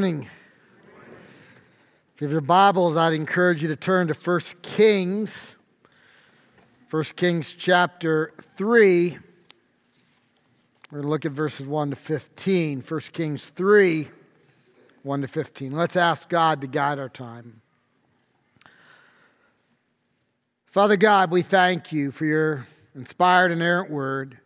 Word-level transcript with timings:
Morning. 0.00 0.30
If 2.14 2.22
you 2.22 2.24
have 2.24 2.32
your 2.32 2.40
Bibles, 2.40 2.96
I'd 2.96 3.12
encourage 3.12 3.60
you 3.60 3.68
to 3.68 3.76
turn 3.76 4.08
to 4.08 4.14
1 4.14 4.40
Kings, 4.62 5.56
1 6.88 7.04
Kings 7.16 7.52
chapter 7.52 8.32
3. 8.56 9.10
We're 9.10 9.18
going 10.90 11.02
to 11.02 11.08
look 11.10 11.26
at 11.26 11.32
verses 11.32 11.66
1 11.66 11.90
to 11.90 11.96
15. 11.96 12.80
1 12.80 13.00
Kings 13.12 13.50
3, 13.50 14.08
1 15.02 15.20
to 15.20 15.28
15. 15.28 15.72
Let's 15.72 15.96
ask 15.96 16.30
God 16.30 16.62
to 16.62 16.66
guide 16.66 16.98
our 16.98 17.10
time. 17.10 17.60
Father 20.64 20.96
God, 20.96 21.30
we 21.30 21.42
thank 21.42 21.92
you 21.92 22.10
for 22.10 22.24
your 22.24 22.66
inspired 22.94 23.52
and 23.52 23.60
errant 23.60 23.90
word. 23.90 24.38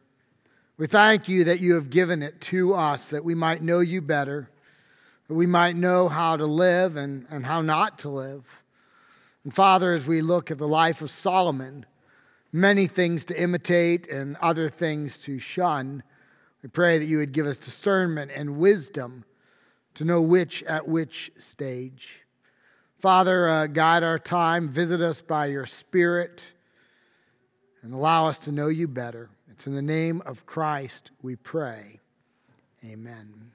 We 0.78 0.88
thank 0.88 1.28
you 1.28 1.44
that 1.44 1.60
you 1.60 1.74
have 1.74 1.91
given 1.91 2.24
it 2.24 2.41
to 2.41 2.74
us 2.74 3.06
that 3.10 3.24
we 3.24 3.36
might 3.36 3.62
know 3.62 3.78
you 3.78 4.02
better 4.02 4.50
we 5.28 5.46
might 5.46 5.77
know 5.77 6.09
how 6.09 6.37
to 6.37 6.46
live 6.46 6.96
and, 6.96 7.27
and 7.30 7.46
how 7.46 7.62
not 7.62 7.98
to 8.01 8.08
live. 8.08 8.44
And 9.42 9.55
Father, 9.55 9.92
as 9.92 10.06
we 10.06 10.20
look 10.20 10.50
at 10.50 10.58
the 10.58 10.69
life 10.69 11.00
of 11.03 11.11
Solomon, 11.11 11.86
many 12.53 12.86
things 12.86 13.25
to 13.27 13.41
imitate 13.41 14.08
and 14.08 14.36
other 14.36 14.69
things 14.69 15.19
to 15.19 15.39
shun, 15.39 16.03
we 16.62 16.69
pray 16.69 16.98
that 16.98 17.06
you 17.06 17.19
would 17.19 17.33
give 17.33 17.47
us 17.47 17.56
discernment 17.56 18.31
and 18.34 18.58
wisdom 18.58 19.25
to 19.94 20.05
know 20.05 20.20
which 20.20 20.62
at 20.64 20.89
which 20.89 21.31
stage. 21.38 22.20
Father, 22.98 23.48
uh, 23.48 23.66
guide 23.66 24.03
our 24.03 24.19
time, 24.19 24.69
visit 24.69 25.00
us 25.00 25.20
by 25.20 25.47
your 25.47 25.66
Spirit, 25.66 26.53
and 27.83 27.92
allow 27.92 28.27
us 28.27 28.38
to 28.38 28.53
know 28.53 28.69
you 28.69 28.88
better. 28.88 29.28
It's 29.50 29.66
in 29.66 29.75
the 29.75 29.83
name 29.83 30.22
of 30.25 30.47
Christ 30.47 31.11
we 31.22 31.36
pray. 31.36 32.00
Amen. 32.84 33.53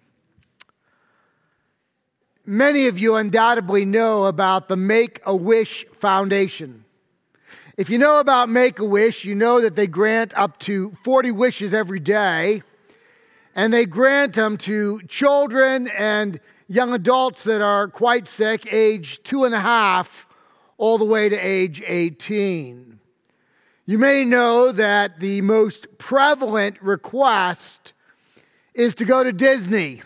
Many 2.50 2.88
of 2.88 2.98
you 2.98 3.16
undoubtedly 3.16 3.86
know 3.86 4.26
about 4.26 4.70
the 4.70 4.76
Make 4.76 5.22
a 5.24 5.36
Wish 5.36 5.86
Foundation. 5.94 6.84
If 7.78 7.92
you 7.92 8.00
know 8.00 8.20
about 8.20 8.50
Make 8.50 8.80
a 8.80 8.86
Wish, 8.86 9.24
you 9.24 9.36
know 9.36 9.62
that 9.62 9.76
they 9.76 9.86
grant 9.86 10.36
up 10.36 10.58
to 10.62 10.90
40 11.04 11.30
wishes 11.30 11.76
every 11.76 12.00
day, 12.00 12.64
and 13.54 13.72
they 13.72 13.86
grant 13.86 14.34
them 14.34 14.58
to 14.58 15.00
children 15.08 15.90
and 15.90 16.40
young 16.68 16.92
adults 16.92 17.44
that 17.44 17.62
are 17.62 17.88
quite 17.88 18.28
sick, 18.28 18.74
age 18.74 19.22
two 19.22 19.44
and 19.44 19.54
a 19.54 19.60
half, 19.60 20.26
all 20.80 20.98
the 20.98 21.06
way 21.06 21.30
to 21.30 21.38
age 21.38 21.84
18. 21.86 23.00
You 23.86 24.00
may 24.00 24.26
know 24.26 24.72
that 24.72 25.20
the 25.20 25.42
most 25.42 26.00
prevalent 26.00 26.82
request 26.82 27.94
is 28.74 28.96
to 28.96 29.06
go 29.06 29.24
to 29.24 29.32
Disney 29.32 30.02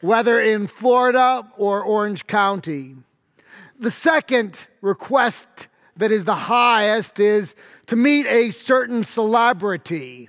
whether 0.00 0.40
in 0.40 0.66
Florida 0.66 1.46
or 1.56 1.82
Orange 1.82 2.26
County. 2.26 2.96
The 3.78 3.90
second 3.90 4.66
request 4.80 5.68
that 5.96 6.10
is 6.10 6.24
the 6.24 6.34
highest 6.34 7.18
is 7.20 7.54
to 7.86 7.96
meet 7.96 8.26
a 8.26 8.50
certain 8.50 9.04
celebrity. 9.04 10.28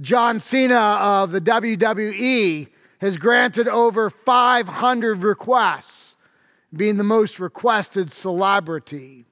John 0.00 0.40
Cena 0.40 0.78
of 0.78 1.32
the 1.32 1.40
WWE 1.40 2.68
has 3.00 3.18
granted 3.18 3.68
over 3.68 4.10
500 4.10 5.22
requests, 5.22 6.16
being 6.74 6.96
the 6.96 7.04
most 7.04 7.40
requested 7.40 8.12
celebrity. 8.12 9.24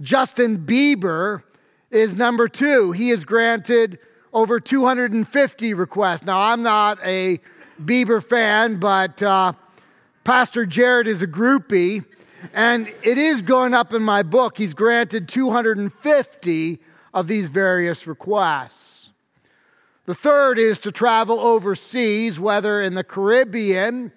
Justin 0.00 0.58
Bieber 0.58 1.42
is 1.90 2.14
number 2.14 2.48
two. 2.48 2.92
He 2.92 3.08
has 3.10 3.24
granted 3.24 3.98
over 4.32 4.60
250 4.60 5.74
requests. 5.74 6.24
Now, 6.24 6.40
I'm 6.40 6.62
not 6.62 6.98
a 7.04 7.40
Bieber 7.82 8.22
fan, 8.22 8.78
but 8.80 9.22
uh, 9.22 9.52
Pastor 10.24 10.66
Jared 10.66 11.06
is 11.06 11.22
a 11.22 11.26
groupie, 11.26 12.04
and 12.52 12.88
it 13.02 13.18
is 13.18 13.42
going 13.42 13.74
up 13.74 13.94
in 13.94 14.02
my 14.02 14.22
book. 14.22 14.58
He's 14.58 14.74
granted 14.74 15.28
250 15.28 16.78
of 17.14 17.26
these 17.28 17.48
various 17.48 18.06
requests. 18.06 19.10
The 20.06 20.14
third 20.14 20.58
is 20.58 20.78
to 20.80 20.92
travel 20.92 21.38
overseas, 21.38 22.40
whether 22.40 22.80
in 22.80 22.94
the 22.94 23.04
Caribbean, 23.04 24.12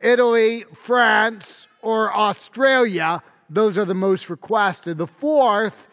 Italy, 0.00 0.64
France, 0.74 1.66
or 1.80 2.14
Australia. 2.14 3.22
Those 3.48 3.78
are 3.78 3.84
the 3.84 3.94
most 3.94 4.30
requested. 4.30 4.98
The 4.98 5.06
fourth 5.06 5.88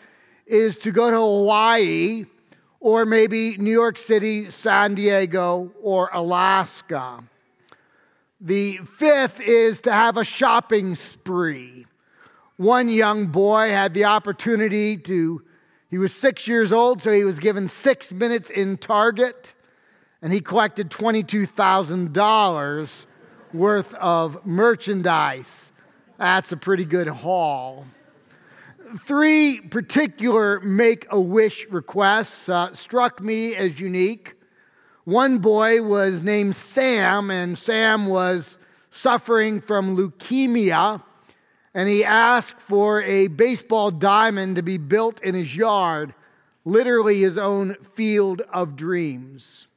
is 0.46 0.78
to 0.78 0.92
go 0.92 1.10
to 1.10 1.18
Hawaii 1.18 2.26
or 2.80 3.06
maybe 3.06 3.58
New 3.58 3.72
York 3.72 3.98
City, 3.98 4.50
San 4.50 4.96
Diego, 4.96 5.72
or 5.82 6.10
Alaska. 6.14 7.24
The 8.40 8.78
fifth 8.78 9.42
is 9.42 9.82
to 9.82 9.92
have 9.92 10.16
a 10.16 10.24
shopping 10.24 10.96
spree. 10.96 11.86
One 12.56 12.88
young 12.88 13.28
boy 13.28 13.70
had 13.70 13.94
the 13.94 14.06
opportunity 14.06 14.96
to, 14.98 15.44
he 15.90 15.98
was 15.98 16.14
six 16.14 16.48
years 16.48 16.72
old, 16.72 17.02
so 17.02 17.12
he 17.12 17.26
was 17.26 17.40
given 17.40 17.68
six 17.68 18.12
minutes 18.12 18.50
in 18.50 18.78
Target, 18.78 19.54
and 20.22 20.32
he 20.32 20.40
collected 20.40 20.90
$22,000 20.90 23.06
worth 23.54 23.94
of 23.96 24.46
merchandise. 24.46 25.72
That's 26.18 26.52
a 26.52 26.58
pretty 26.58 26.86
good 26.86 27.08
haul 27.08 27.86
three 28.98 29.60
particular 29.60 30.60
make 30.62 31.06
a 31.10 31.20
wish 31.20 31.68
requests 31.70 32.50
uh, 32.50 32.74
struck 32.74 33.22
me 33.22 33.56
as 33.56 33.80
unique. 33.80 34.36
One 35.04 35.40
boy 35.40 35.84
was 35.84 36.24
named 36.24 36.56
Sam, 36.56 37.32
and 37.32 37.58
Sam 37.58 38.08
was 38.08 38.58
suffering 38.90 39.62
from 39.62 39.96
leukemia, 39.96 41.04
and 41.74 41.90
he 41.90 42.04
asked 42.04 42.60
for 42.60 43.02
a 43.04 43.28
baseball 43.28 43.92
diamond 43.92 44.56
to 44.56 44.62
be 44.64 44.78
built 44.78 45.22
in 45.22 45.36
his 45.36 45.56
yard, 45.56 46.14
literally 46.66 47.22
his 47.22 47.38
own 47.38 47.76
field 47.76 48.42
of 48.52 48.76
dreams. 48.76 49.68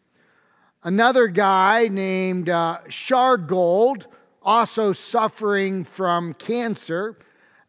Another 0.84 1.28
guy 1.28 1.88
named 1.88 2.48
uh, 2.48 2.78
Shergold, 2.88 4.06
also 4.42 4.92
suffering 4.92 5.84
from 5.84 6.34
cancer, 6.34 7.16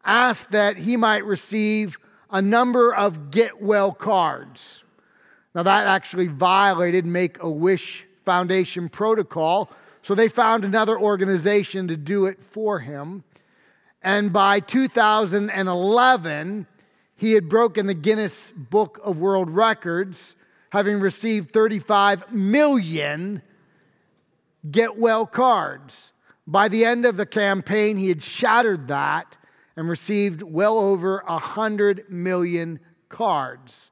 asked 0.04 0.52
that 0.52 0.76
he 0.76 0.96
might 0.96 1.24
receive 1.24 1.98
a 2.30 2.42
number 2.42 2.94
of 2.94 3.30
get 3.30 3.62
well 3.62 3.92
cards. 3.92 4.84
Now, 5.54 5.62
that 5.62 5.86
actually 5.86 6.26
violated 6.26 7.06
Make 7.06 7.42
a 7.42 7.50
Wish 7.50 8.06
Foundation 8.24 8.88
protocol, 8.88 9.70
so 10.02 10.14
they 10.14 10.28
found 10.28 10.64
another 10.64 10.98
organization 10.98 11.88
to 11.88 11.96
do 11.96 12.26
it 12.26 12.42
for 12.42 12.80
him. 12.80 13.24
And 14.02 14.32
by 14.32 14.60
2011, 14.60 16.66
he 17.16 17.32
had 17.32 17.48
broken 17.48 17.86
the 17.86 17.94
Guinness 17.94 18.52
Book 18.56 19.00
of 19.04 19.18
World 19.18 19.48
Records, 19.48 20.34
having 20.70 20.98
received 20.98 21.52
35 21.52 22.32
million 22.32 23.40
get 24.70 24.98
well 24.98 25.24
cards. 25.24 26.10
By 26.46 26.68
the 26.68 26.84
end 26.84 27.06
of 27.06 27.16
the 27.16 27.26
campaign, 27.26 27.96
he 27.96 28.08
had 28.08 28.22
shattered 28.22 28.88
that 28.88 29.36
and 29.76 29.88
received 29.88 30.42
well 30.42 30.78
over 30.78 31.22
100 31.26 32.10
million 32.10 32.80
cards. 33.08 33.90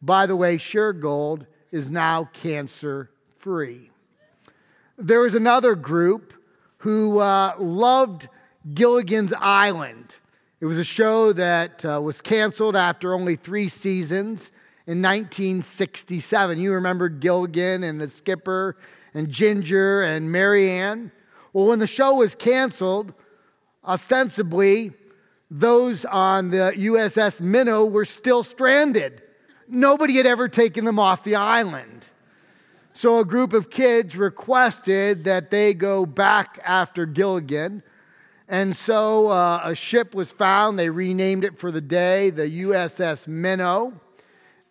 By 0.00 0.26
the 0.26 0.36
way, 0.36 0.56
Shergold 0.56 1.46
is 1.72 1.90
now 1.90 2.30
cancer 2.32 3.10
free. 3.36 3.90
There 4.98 5.20
was 5.20 5.34
another 5.34 5.74
group 5.74 6.32
who 6.78 7.18
uh, 7.18 7.54
loved 7.58 8.28
Gilligan's 8.74 9.32
Island. 9.32 10.16
It 10.60 10.66
was 10.66 10.78
a 10.78 10.84
show 10.84 11.32
that 11.32 11.84
uh, 11.84 12.00
was 12.02 12.20
canceled 12.20 12.76
after 12.76 13.12
only 13.12 13.36
three 13.36 13.68
seasons 13.68 14.52
in 14.86 15.02
1967. 15.02 16.58
You 16.58 16.72
remember 16.72 17.08
Gilligan 17.08 17.84
and 17.84 18.00
the 18.00 18.08
skipper 18.08 18.76
and 19.12 19.28
Ginger 19.28 20.02
and 20.02 20.30
Mary 20.30 20.70
Ann? 20.70 21.12
Well, 21.52 21.66
when 21.66 21.78
the 21.78 21.86
show 21.86 22.14
was 22.14 22.34
canceled, 22.34 23.12
ostensibly, 23.84 24.92
those 25.50 26.04
on 26.04 26.50
the 26.50 26.72
USS 26.76 27.40
Minnow 27.40 27.84
were 27.84 28.04
still 28.04 28.42
stranded. 28.42 29.22
Nobody 29.68 30.16
had 30.16 30.26
ever 30.26 30.48
taken 30.48 30.84
them 30.84 30.98
off 30.98 31.24
the 31.24 31.36
island. 31.36 32.04
So 32.92 33.20
a 33.20 33.24
group 33.24 33.52
of 33.52 33.68
kids 33.68 34.16
requested 34.16 35.24
that 35.24 35.50
they 35.50 35.74
go 35.74 36.06
back 36.06 36.58
after 36.64 37.04
Gilligan. 37.04 37.82
And 38.48 38.76
so 38.76 39.28
uh, 39.28 39.60
a 39.64 39.74
ship 39.74 40.14
was 40.14 40.32
found. 40.32 40.78
They 40.78 40.88
renamed 40.88 41.44
it 41.44 41.58
for 41.58 41.70
the 41.70 41.80
day 41.80 42.30
the 42.30 42.48
USS 42.62 43.26
Minnow. 43.26 44.00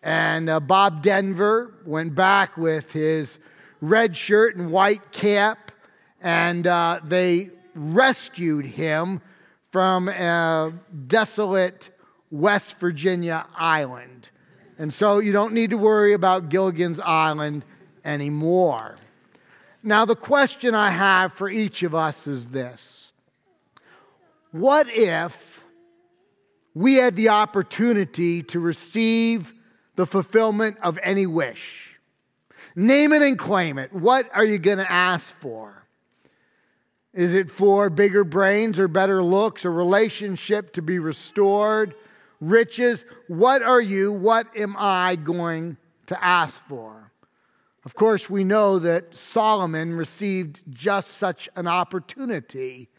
And 0.02 0.48
uh, 0.48 0.60
Bob 0.60 1.02
Denver 1.02 1.74
went 1.84 2.14
back 2.14 2.56
with 2.56 2.92
his 2.92 3.38
red 3.80 4.16
shirt 4.16 4.56
and 4.56 4.70
white 4.70 5.12
cap, 5.12 5.72
and 6.20 6.66
uh, 6.66 7.00
they 7.04 7.50
rescued 7.74 8.66
him 8.66 9.20
from 9.76 10.08
a 10.08 10.72
desolate 11.06 11.90
West 12.30 12.78
Virginia 12.78 13.46
island. 13.54 14.30
And 14.78 14.90
so 14.90 15.18
you 15.18 15.32
don't 15.32 15.52
need 15.52 15.68
to 15.68 15.76
worry 15.76 16.14
about 16.14 16.48
Gilligan's 16.48 16.98
Island 16.98 17.62
anymore. 18.02 18.96
Now, 19.82 20.06
the 20.06 20.16
question 20.16 20.74
I 20.74 20.88
have 20.88 21.34
for 21.34 21.50
each 21.50 21.82
of 21.82 21.94
us 21.94 22.26
is 22.26 22.48
this 22.48 23.12
What 24.50 24.88
if 24.88 25.62
we 26.72 26.94
had 26.94 27.14
the 27.14 27.28
opportunity 27.28 28.42
to 28.44 28.58
receive 28.58 29.52
the 29.96 30.06
fulfillment 30.06 30.78
of 30.82 30.98
any 31.02 31.26
wish? 31.26 31.98
Name 32.74 33.12
it 33.12 33.20
and 33.20 33.38
claim 33.38 33.76
it. 33.76 33.92
What 33.92 34.30
are 34.32 34.46
you 34.46 34.56
going 34.56 34.78
to 34.78 34.90
ask 34.90 35.38
for? 35.38 35.85
Is 37.16 37.32
it 37.32 37.50
for 37.50 37.88
bigger 37.88 38.24
brains 38.24 38.78
or 38.78 38.88
better 38.88 39.22
looks, 39.22 39.64
a 39.64 39.70
relationship 39.70 40.74
to 40.74 40.82
be 40.82 40.98
restored, 40.98 41.94
riches? 42.42 43.06
What 43.26 43.62
are 43.62 43.80
you, 43.80 44.12
what 44.12 44.54
am 44.54 44.76
I 44.78 45.16
going 45.16 45.78
to 46.08 46.22
ask 46.22 46.62
for? 46.66 47.10
Of 47.86 47.94
course, 47.94 48.28
we 48.28 48.44
know 48.44 48.78
that 48.80 49.16
Solomon 49.16 49.94
received 49.94 50.60
just 50.68 51.12
such 51.12 51.48
an 51.56 51.66
opportunity, 51.66 52.90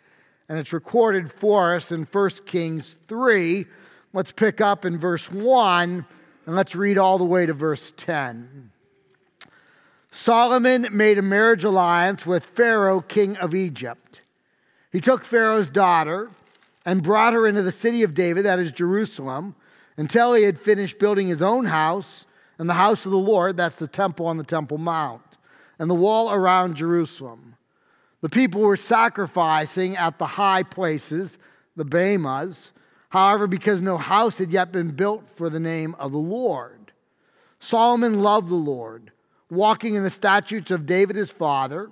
and 0.50 0.58
it's 0.58 0.74
recorded 0.74 1.32
for 1.32 1.76
us 1.76 1.92
in 1.92 2.06
1 2.06 2.30
Kings 2.48 2.98
3. 3.08 3.68
Let's 4.14 4.32
pick 4.32 4.62
up 4.62 4.84
in 4.84 4.98
verse 4.98 5.32
1 5.32 6.06
and 6.48 6.56
let's 6.56 6.74
read 6.74 6.98
all 6.98 7.20
the 7.20 7.24
way 7.24 7.46
to 7.46 7.54
verse 7.54 7.94
10. 7.98 8.72
Solomon 10.12 10.88
made 10.92 11.18
a 11.18 11.22
marriage 11.22 11.64
alliance 11.64 12.26
with 12.26 12.44
Pharaoh, 12.44 13.02
king 13.02 13.38
of 13.38 13.54
Egypt. 13.54 14.22
He 14.92 15.02
took 15.02 15.24
Pharaoh's 15.24 15.70
daughter 15.70 16.32
and 16.86 17.04
brought 17.04 17.34
her 17.34 17.46
into 17.46 17.62
the 17.62 17.72
city 17.72 18.04
of 18.04 18.14
David, 18.14 18.46
that 18.46 18.60
is 18.60 18.72
Jerusalem, 18.72 19.56
until 19.98 20.34
he 20.34 20.44
had 20.44 20.60
finished 20.60 21.00
building 21.00 21.28
his 21.28 21.42
own 21.42 21.66
house 21.66 22.26
and 22.58 22.70
the 22.70 22.76
house 22.76 23.06
of 23.06 23.12
the 23.12 23.18
Lord, 23.18 23.58
that's 23.58 23.80
the 23.80 23.88
temple 23.88 24.26
on 24.26 24.38
the 24.38 24.44
Temple 24.44 24.78
Mount, 24.78 25.38
and 25.78 25.90
the 25.90 25.96
wall 25.96 26.32
around 26.32 26.76
Jerusalem. 26.76 27.56
The 28.22 28.30
people 28.30 28.62
were 28.62 28.78
sacrificing 28.78 29.96
at 29.96 30.18
the 30.18 30.26
high 30.26 30.64
places, 30.64 31.38
the 31.76 31.86
Bamahs, 31.86 32.72
however, 33.10 33.46
because 33.46 33.82
no 33.82 33.98
house 33.98 34.38
had 34.40 34.52
yet 34.52 34.72
been 34.72 34.92
built 34.92 35.30
for 35.30 35.50
the 35.50 35.60
name 35.60 35.96
of 36.00 36.12
the 36.12 36.18
Lord. 36.18 36.92
Solomon 37.60 38.22
loved 38.22 38.50
the 38.50 38.56
Lord, 38.56 39.12
walking 39.50 39.96
in 39.96 40.04
the 40.04 40.10
statutes 40.10 40.72
of 40.72 40.86
David 40.86 41.16
his 41.16 41.32
father. 41.32 41.90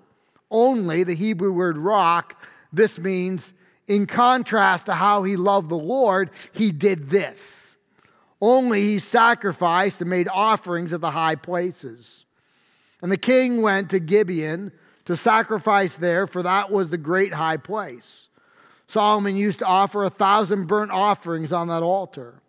Only 0.52 1.04
the 1.04 1.16
Hebrew 1.16 1.52
word 1.52 1.78
raq, 1.78 2.31
this 2.72 3.00
means, 3.00 3.54
in 3.88 4.06
contrast 4.07 4.88
to 4.88 4.94
how 4.94 5.24
he 5.24 5.36
loved 5.36 5.69
the 5.69 5.78
Lord, 5.78 6.30
he 6.54 6.72
did 6.72 7.10
this. 7.10 7.75
Only 8.42 8.81
he 8.81 9.00
sacrificed 9.00 10.02
and 10.02 10.10
made 10.10 10.28
offerings 10.28 10.94
at 10.94 11.02
the 11.02 11.12
high 11.12 11.36
places. 11.36 12.25
And 13.02 13.12
the 13.12 13.18
king 13.18 13.62
went 13.62 13.90
to 13.92 14.00
Gibeon 14.00 14.72
to 15.06 15.16
sacrifice 15.16 15.96
there, 15.96 16.28
for 16.28 16.44
that 16.44 16.72
was 16.72 16.90
the 16.90 16.98
great 16.98 17.34
high 17.34 17.58
place. 17.58 18.30
Solomon 18.88 19.36
used 19.36 19.60
to 19.60 19.66
offer 19.66 20.04
a 20.04 20.10
thousand 20.10 20.68
burnt 20.68 20.92
offerings 20.92 21.51
on 21.51 21.68
that 21.68 21.84
altar. 21.84 22.42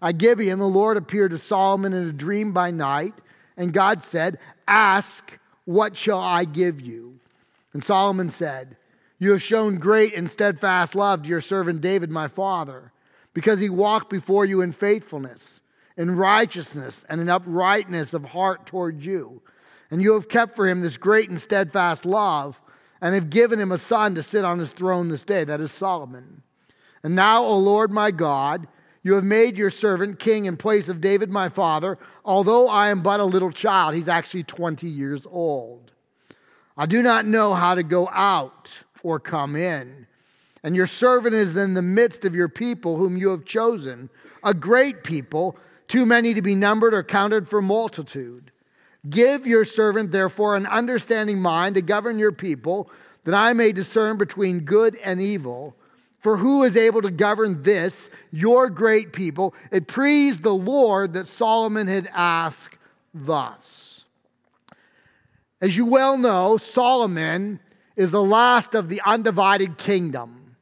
At 0.00 0.18
Gibeon, 0.18 0.58
the 0.58 0.66
Lord 0.66 0.96
appeared 0.96 1.30
to 1.30 1.38
Solomon 1.38 1.92
in 1.92 2.08
a 2.08 2.12
dream 2.12 2.52
by 2.52 2.70
night, 2.70 3.14
and 3.62 3.72
God 3.72 4.02
said, 4.02 4.38
Ask, 4.68 5.38
what 5.64 5.96
shall 5.96 6.20
I 6.20 6.44
give 6.44 6.80
you? 6.80 7.20
And 7.72 7.82
Solomon 7.82 8.28
said, 8.28 8.76
You 9.18 9.30
have 9.30 9.42
shown 9.42 9.76
great 9.76 10.14
and 10.14 10.30
steadfast 10.30 10.94
love 10.94 11.22
to 11.22 11.28
your 11.28 11.40
servant 11.40 11.80
David, 11.80 12.10
my 12.10 12.26
father 12.28 12.92
because 13.34 13.60
he 13.60 13.70
walked 13.70 14.10
before 14.10 14.44
you 14.44 14.60
in 14.60 14.72
faithfulness, 14.72 15.60
in 15.96 16.16
righteousness, 16.16 17.04
and 17.08 17.20
in 17.20 17.28
uprightness 17.28 18.14
of 18.14 18.26
heart 18.26 18.66
toward 18.66 19.02
you. 19.02 19.42
And 19.90 20.02
you 20.02 20.14
have 20.14 20.28
kept 20.28 20.56
for 20.56 20.68
him 20.68 20.80
this 20.80 20.96
great 20.96 21.28
and 21.28 21.40
steadfast 21.40 22.04
love, 22.04 22.60
and 23.00 23.14
have 23.14 23.30
given 23.30 23.58
him 23.58 23.72
a 23.72 23.78
son 23.78 24.14
to 24.14 24.22
sit 24.22 24.44
on 24.44 24.58
his 24.58 24.70
throne 24.70 25.08
this 25.08 25.24
day, 25.24 25.44
that 25.44 25.60
is 25.60 25.72
Solomon. 25.72 26.42
And 27.02 27.16
now, 27.16 27.42
O 27.42 27.58
Lord 27.58 27.90
my 27.90 28.10
God, 28.10 28.68
you 29.02 29.14
have 29.14 29.24
made 29.24 29.58
your 29.58 29.70
servant 29.70 30.18
king 30.18 30.46
in 30.46 30.56
place 30.56 30.88
of 30.88 31.00
David 31.00 31.30
my 31.30 31.48
father, 31.48 31.98
although 32.24 32.68
I 32.68 32.88
am 32.88 33.02
but 33.02 33.20
a 33.20 33.24
little 33.24 33.50
child. 33.50 33.94
He's 33.94 34.08
actually 34.08 34.44
20 34.44 34.88
years 34.88 35.26
old. 35.28 35.90
I 36.76 36.86
do 36.86 37.02
not 37.02 37.26
know 37.26 37.54
how 37.54 37.74
to 37.74 37.82
go 37.82 38.08
out 38.08 38.70
or 39.02 39.18
come 39.18 39.56
in. 39.56 40.06
And 40.62 40.76
your 40.76 40.86
servant 40.86 41.34
is 41.34 41.56
in 41.56 41.74
the 41.74 41.82
midst 41.82 42.24
of 42.24 42.36
your 42.36 42.48
people 42.48 42.96
whom 42.96 43.16
you 43.16 43.30
have 43.30 43.44
chosen, 43.44 44.08
a 44.44 44.54
great 44.54 45.02
people, 45.02 45.56
too 45.88 46.06
many 46.06 46.34
to 46.34 46.42
be 46.42 46.54
numbered 46.54 46.94
or 46.94 47.02
counted 47.02 47.48
for 47.48 47.60
multitude. 47.60 48.52
Give 49.10 49.46
your 49.46 49.64
servant, 49.64 50.12
therefore, 50.12 50.54
an 50.54 50.66
understanding 50.66 51.40
mind 51.40 51.74
to 51.74 51.82
govern 51.82 52.20
your 52.20 52.30
people, 52.30 52.88
that 53.24 53.34
I 53.34 53.52
may 53.52 53.72
discern 53.72 54.16
between 54.16 54.60
good 54.60 54.96
and 55.02 55.20
evil. 55.20 55.74
For 56.22 56.36
who 56.36 56.62
is 56.62 56.76
able 56.76 57.02
to 57.02 57.10
govern 57.10 57.64
this, 57.64 58.08
your 58.30 58.70
great 58.70 59.12
people? 59.12 59.54
It 59.72 59.88
pleased 59.88 60.44
the 60.44 60.54
Lord 60.54 61.14
that 61.14 61.26
Solomon 61.26 61.88
had 61.88 62.08
asked 62.14 62.78
thus. 63.12 64.04
As 65.60 65.76
you 65.76 65.84
well 65.84 66.16
know, 66.16 66.58
Solomon 66.58 67.58
is 67.96 68.12
the 68.12 68.22
last 68.22 68.76
of 68.76 68.88
the 68.88 69.00
undivided 69.04 69.76
kingdom. 69.78 70.54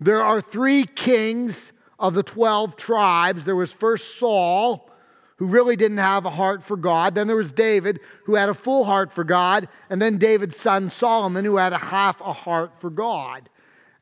There 0.00 0.22
are 0.22 0.40
three 0.40 0.84
kings 0.84 1.72
of 1.98 2.14
the 2.14 2.22
12 2.22 2.76
tribes. 2.76 3.44
There 3.44 3.56
was 3.56 3.72
first 3.72 4.20
Saul, 4.20 4.88
who 5.36 5.46
really 5.46 5.74
didn't 5.74 5.98
have 5.98 6.26
a 6.26 6.30
heart 6.30 6.62
for 6.62 6.76
God. 6.76 7.16
Then 7.16 7.26
there 7.26 7.34
was 7.34 7.52
David, 7.52 7.98
who 8.26 8.36
had 8.36 8.48
a 8.48 8.54
full 8.54 8.84
heart 8.84 9.10
for 9.10 9.24
God. 9.24 9.66
And 9.90 10.00
then 10.00 10.16
David's 10.16 10.56
son 10.56 10.88
Solomon, 10.88 11.44
who 11.44 11.56
had 11.56 11.72
a 11.72 11.78
half 11.78 12.20
a 12.20 12.32
heart 12.32 12.70
for 12.78 12.88
God. 12.88 13.48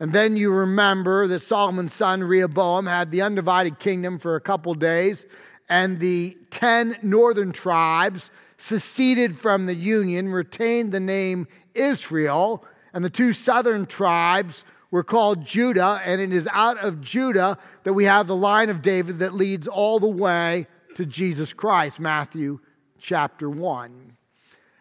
And 0.00 0.14
then 0.14 0.35
you 0.35 0.50
remember 0.50 1.26
that 1.26 1.42
Solomon's 1.42 1.92
son 1.92 2.25
Rehoboam 2.25 2.87
had 2.87 3.11
the 3.11 3.21
undivided 3.21 3.78
kingdom 3.78 4.19
for 4.19 4.35
a 4.35 4.40
couple 4.40 4.75
days, 4.75 5.26
and 5.69 6.00
the 6.00 6.38
10 6.49 6.97
northern 7.02 7.52
tribes 7.52 8.30
seceded 8.57 9.38
from 9.38 9.66
the 9.66 9.75
union, 9.75 10.30
retained 10.30 10.92
the 10.92 11.00
name 11.00 11.47
Israel, 11.75 12.64
and 12.95 13.04
the 13.04 13.11
two 13.11 13.35
southern 13.35 13.85
tribes 13.85 14.64
were 14.90 15.04
called 15.04 15.45
Judah, 15.45 16.00
and 16.04 16.21
it 16.21 16.33
is 16.33 16.49
out 16.50 16.78
of 16.78 17.00
Judah 17.00 17.59
that 17.85 17.92
we 17.92 18.04
have 18.04 18.26
the 18.26 18.35
line 18.35 18.71
of 18.71 18.83
David 18.83 19.19
that 19.21 19.35
leads 19.35 19.69
all 19.69 20.00
the 20.00 20.09
way 20.09 20.66
to 20.97 21.07
Jesus 21.07 21.52
Christ, 21.52 22.00
Matthew 22.00 22.59
chapter 22.99 23.49
1. 23.49 24.16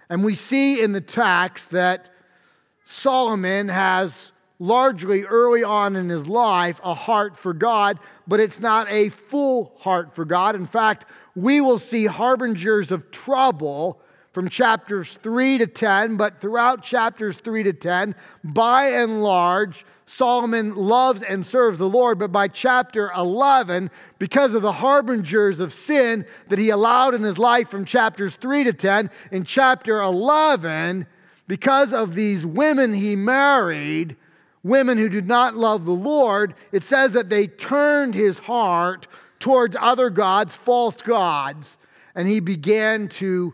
And 0.09 0.23
we 0.23 0.33
see 0.33 0.81
in 0.81 0.93
the 0.93 1.01
text 1.01 1.71
that 1.71 2.09
Solomon 2.85 3.67
has 3.67 4.31
largely 4.59 5.23
early 5.23 5.63
on 5.63 5.95
in 5.95 6.09
his 6.09 6.27
life 6.27 6.79
a 6.83 6.93
heart 6.93 7.37
for 7.37 7.53
God, 7.53 7.97
but 8.27 8.39
it's 8.39 8.59
not 8.59 8.89
a 8.91 9.09
full 9.09 9.73
heart 9.79 10.13
for 10.13 10.25
God. 10.25 10.55
In 10.55 10.65
fact, 10.65 11.05
we 11.35 11.61
will 11.61 11.79
see 11.79 12.05
harbingers 12.05 12.91
of 12.91 13.09
trouble 13.09 14.01
from 14.31 14.49
chapters 14.49 15.15
3 15.17 15.57
to 15.59 15.67
10, 15.67 16.17
but 16.17 16.39
throughout 16.39 16.83
chapters 16.83 17.39
3 17.39 17.63
to 17.63 17.73
10, 17.73 18.13
by 18.43 18.87
and 18.87 19.23
large, 19.23 19.85
Solomon 20.05 20.75
loves 20.75 21.21
and 21.21 21.45
serves 21.45 21.77
the 21.77 21.89
Lord. 21.89 22.19
But 22.19 22.31
by 22.31 22.47
chapter 22.47 23.11
11, 23.15 23.89
because 24.17 24.53
of 24.53 24.61
the 24.61 24.73
harbingers 24.73 25.59
of 25.59 25.73
sin 25.73 26.25
that 26.49 26.59
he 26.59 26.69
allowed 26.69 27.15
in 27.15 27.23
his 27.23 27.37
life 27.37 27.69
from 27.69 27.85
chapters 27.85 28.35
3 28.35 28.65
to 28.65 28.73
10, 28.73 29.09
in 29.31 29.45
chapter 29.45 30.01
11, 30.01 31.07
because 31.47 31.93
of 31.93 32.15
these 32.15 32.45
women 32.45 32.93
he 32.93 33.15
married, 33.15 34.15
women 34.63 34.97
who 34.97 35.09
did 35.09 35.27
not 35.27 35.55
love 35.55 35.85
the 35.85 35.91
Lord, 35.91 36.53
it 36.71 36.83
says 36.83 37.13
that 37.13 37.29
they 37.29 37.47
turned 37.47 38.15
his 38.15 38.39
heart 38.39 39.07
towards 39.39 39.75
other 39.79 40.09
gods, 40.09 40.55
false 40.55 41.01
gods, 41.01 41.77
and 42.15 42.27
he 42.27 42.39
began 42.39 43.07
to 43.07 43.53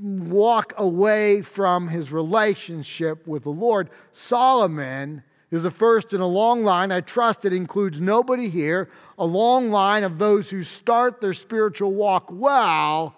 walk 0.00 0.72
away 0.76 1.42
from 1.42 1.88
his 1.88 2.12
relationship 2.12 3.26
with 3.26 3.44
the 3.44 3.50
Lord. 3.50 3.90
Solomon 4.12 5.22
is 5.50 5.62
the 5.62 5.70
first 5.70 6.12
in 6.12 6.20
a 6.20 6.26
long 6.26 6.64
line. 6.64 6.90
I 6.90 7.00
trust 7.00 7.44
it 7.44 7.52
includes 7.52 8.00
nobody 8.00 8.48
here, 8.48 8.90
a 9.18 9.24
long 9.24 9.70
line 9.70 10.02
of 10.02 10.18
those 10.18 10.50
who 10.50 10.62
start 10.62 11.20
their 11.20 11.34
spiritual 11.34 11.92
walk 11.92 12.28
well, 12.30 13.14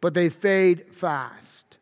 but 0.00 0.14
they 0.14 0.28
fade 0.28 0.92
fast. 0.92 1.73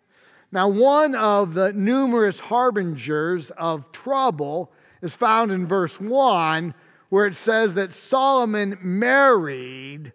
Now, 0.53 0.69
one 0.69 1.15
of 1.15 1.55
the 1.55 1.73
numerous 1.73 2.39
harbingers 2.39 3.51
of 3.53 3.91
trouble 3.91 4.71
is 5.01 5.17
found 5.17 5.51
in 5.51 5.67
verse 5.67 5.99
1, 5.99 6.75
where 7.09 7.25
it 7.25 7.35
says 7.35 7.75
that 7.75 7.95
Solomon 7.95 8.77
married 8.83 10.13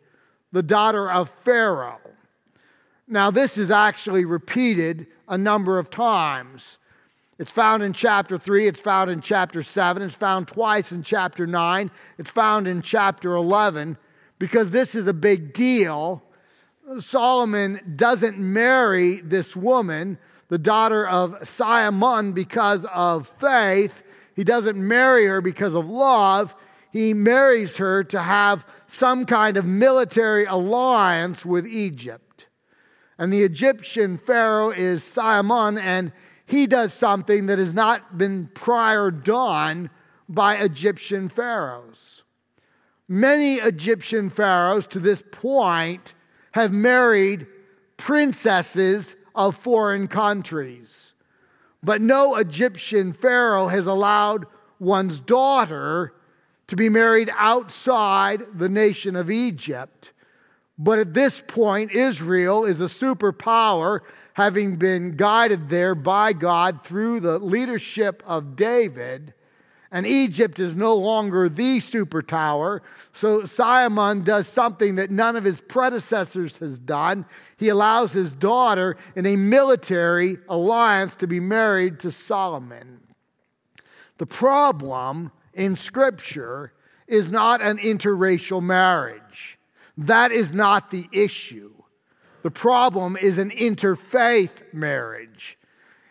the 0.52 0.62
daughter 0.62 1.10
of 1.10 1.30
Pharaoh. 1.44 2.00
Now, 3.08 3.32
this 3.32 3.58
is 3.58 3.72
actually 3.72 4.26
repeated 4.26 5.08
a 5.28 5.40
number 5.40 5.80
of 5.80 5.90
times. 5.90 6.78
It's 7.40 7.52
found 7.52 7.82
in 7.82 7.94
chapter 7.94 8.38
3, 8.38 8.68
it's 8.68 8.80
found 8.80 9.10
in 9.10 9.22
chapter 9.22 9.64
7, 9.64 10.04
it's 10.04 10.16
found 10.16 10.48
twice 10.48 10.92
in 10.92 11.02
chapter 11.02 11.48
9, 11.48 11.90
it's 12.20 12.32
found 12.32 12.68
in 12.68 12.84
chapter 12.84 13.36
11, 13.36 13.98
because 14.38 14.70
this 14.70 14.94
is 14.94 15.08
a 15.08 15.14
big 15.14 15.54
deal. 15.54 16.24
Solomon 17.00 17.80
doesn't 17.96 18.38
marry 18.38 19.20
this 19.20 19.56
woman 19.56 20.18
the 20.50 20.58
daughter 20.58 21.08
of 21.08 21.32
Siamun 21.42 22.34
because 22.34 22.86
of 22.86 23.28
faith. 23.28 24.04
He 24.36 24.44
doesn't 24.44 24.78
marry 24.78 25.26
her 25.26 25.42
because 25.42 25.74
of 25.74 25.90
love. 25.90 26.56
He 26.92 27.14
marries 27.14 27.78
her 27.78 28.04
to 28.06 28.22
have 28.22 28.66
some 28.88 29.26
kind 29.26 29.58
of 29.58 29.66
military 29.66 30.46
alliance 30.46 31.46
with 31.46 31.68
Egypt. 31.68 32.48
And 33.18 33.34
the 33.34 33.44
Egyptian 33.44 34.18
Pharaoh 34.18 34.70
is 34.70 35.04
Siamun, 35.04 35.80
and 35.80 36.14
he 36.46 36.66
does 36.66 36.94
something 36.94 37.48
that 37.48 37.60
has 37.60 37.74
not 37.74 38.18
been 38.18 38.50
prior 38.54 39.12
done 39.12 39.90
by 40.30 40.56
Egyptian 40.56 41.28
pharaohs. 41.28 42.24
Many 43.10 43.56
Egyptian 43.56 44.30
pharaohs 44.30 44.86
to 44.88 45.00
this 45.00 45.24
point 45.32 46.14
have 46.52 46.72
married 46.72 47.48
princesses 47.98 49.16
of 49.38 49.56
foreign 49.56 50.08
countries. 50.08 51.14
But 51.84 52.02
no 52.02 52.36
Egyptian 52.36 53.14
pharaoh 53.14 53.68
has 53.68 53.88
allowed 53.88 54.48
one's 54.80 55.20
daughter 55.20 56.14
to 56.66 56.76
be 56.76 56.90
married 56.90 57.30
outside 57.36 58.44
the 58.54 58.68
nation 58.68 59.16
of 59.16 59.32
Egypt. 59.32 60.12
But 60.78 61.00
at 61.00 61.14
this 61.14 61.42
point, 61.48 61.92
Israel 61.92 62.66
is 62.66 62.82
a 62.82 62.86
superpower, 62.86 64.02
having 64.34 64.76
been 64.76 65.16
guided 65.16 65.70
there 65.70 65.96
by 65.96 66.34
God 66.34 66.84
through 66.84 67.20
the 67.22 67.40
leadership 67.40 68.22
of 68.26 68.56
David. 68.56 69.34
And 69.92 70.06
Egypt 70.06 70.60
is 70.60 70.76
no 70.76 70.96
longer 70.96 71.48
the 71.48 71.78
superpower. 71.78 72.82
So 73.14 73.44
Siamun 73.44 74.24
does 74.24 74.48
something 74.48 74.96
that 74.96 75.12
none 75.12 75.36
of 75.36 75.44
his 75.44 75.62
predecessors 75.62 76.58
has 76.58 76.78
done. 76.78 77.26
He 77.58 77.70
allows 77.70 78.12
his 78.12 78.34
daughter 78.34 78.98
in 79.16 79.26
a 79.26 79.36
military 79.36 80.38
alliance 80.50 81.16
to 81.16 81.28
be 81.28 81.40
married 81.40 82.00
to 82.02 82.12
Solomon. 82.12 83.00
The 84.18 84.26
problem 84.26 85.32
in 85.54 85.76
Scripture 85.76 86.74
is 87.08 87.32
not 87.32 87.62
an 87.62 87.78
interracial 87.78 88.62
marriage. 88.62 89.58
That 89.98 90.32
is 90.32 90.54
not 90.54 90.92
the 90.92 91.08
issue. 91.12 91.72
The 92.44 92.52
problem 92.52 93.18
is 93.18 93.38
an 93.38 93.50
interfaith 93.50 94.74
marriage. 94.74 95.57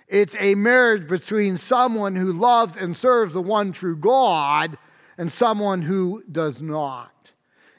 It's 0.09 0.37
a 0.39 0.55
marriage 0.55 1.09
between 1.09 1.57
someone 1.57 2.15
who 2.15 2.33
loves 2.33 2.77
and 2.77 2.97
serves 2.97 3.35
the 3.35 3.43
one 3.43 3.73
true 3.73 3.97
God 3.97 4.79
and 5.19 5.33
someone 5.33 5.83
who 5.83 6.23
does 6.31 6.63
not. 6.63 7.33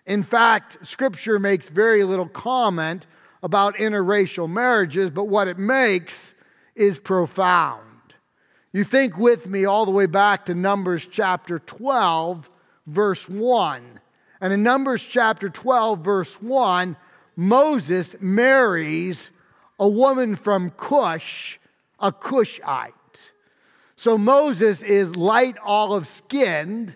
In 0.05 0.23
fact, 0.23 0.85
Scripture 0.85 1.39
makes 1.39 1.69
very 1.69 2.03
little 2.03 2.27
comment 2.27 3.05
about 3.43 3.75
interracial 3.75 4.49
marriages, 4.49 5.09
but 5.09 5.25
what 5.25 5.47
it 5.47 5.57
makes 5.57 6.33
is 6.75 6.99
profound. 6.99 7.83
You 8.73 8.83
think 8.83 9.17
with 9.17 9.47
me 9.47 9.65
all 9.65 9.85
the 9.85 9.91
way 9.91 10.05
back 10.05 10.45
to 10.45 10.55
Numbers 10.55 11.07
chapter 11.09 11.59
12, 11.59 12.49
verse 12.85 13.29
1. 13.29 13.99
And 14.41 14.53
in 14.53 14.63
Numbers 14.63 15.01
chapter 15.01 15.49
12, 15.49 15.99
verse 15.99 16.41
1, 16.41 16.95
Moses 17.35 18.15
marries 18.19 19.31
a 19.79 19.87
woman 19.87 20.35
from 20.35 20.71
Cush 20.71 21.59
a 21.99 22.11
Cushite. 22.11 22.93
So 23.95 24.17
Moses 24.17 24.81
is 24.81 25.15
light 25.15 25.57
olive 25.63 26.07
skinned. 26.07 26.95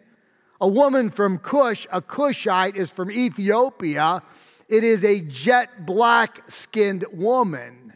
A 0.60 0.67
woman 0.67 1.10
from 1.10 1.39
Cush, 1.39 1.88
a 1.91 2.01
Cushite, 2.01 2.75
is 2.75 2.91
from 2.91 3.10
Ethiopia. 3.12 4.22
It 4.70 4.84
is 4.84 5.03
a 5.03 5.22
jet 5.22 5.86
black 5.86 6.50
skinned 6.50 7.05
woman. 7.12 7.93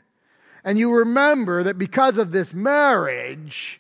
And 0.64 0.80
you 0.80 0.92
remember 0.92 1.62
that 1.62 1.78
because 1.78 2.18
of 2.18 2.32
this 2.32 2.54
marriage, 2.54 3.80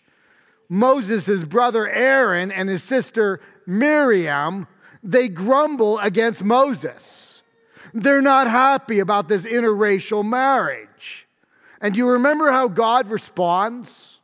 Moses' 0.69 1.43
brother 1.43 1.89
Aaron 1.89 2.51
and 2.51 2.69
his 2.69 2.83
sister 2.83 3.41
Miriam, 3.65 4.67
they 5.03 5.27
grumble 5.27 5.97
against 5.99 6.43
Moses. 6.43 7.41
They're 7.93 8.21
not 8.21 8.47
happy 8.47 8.99
about 8.99 9.27
this 9.27 9.45
interracial 9.45 10.23
marriage. 10.23 10.87
And 11.85 11.95
you 11.95 12.09
remember 12.09 12.49
how 12.49 12.67
God 12.67 13.11
responds? 13.11 14.17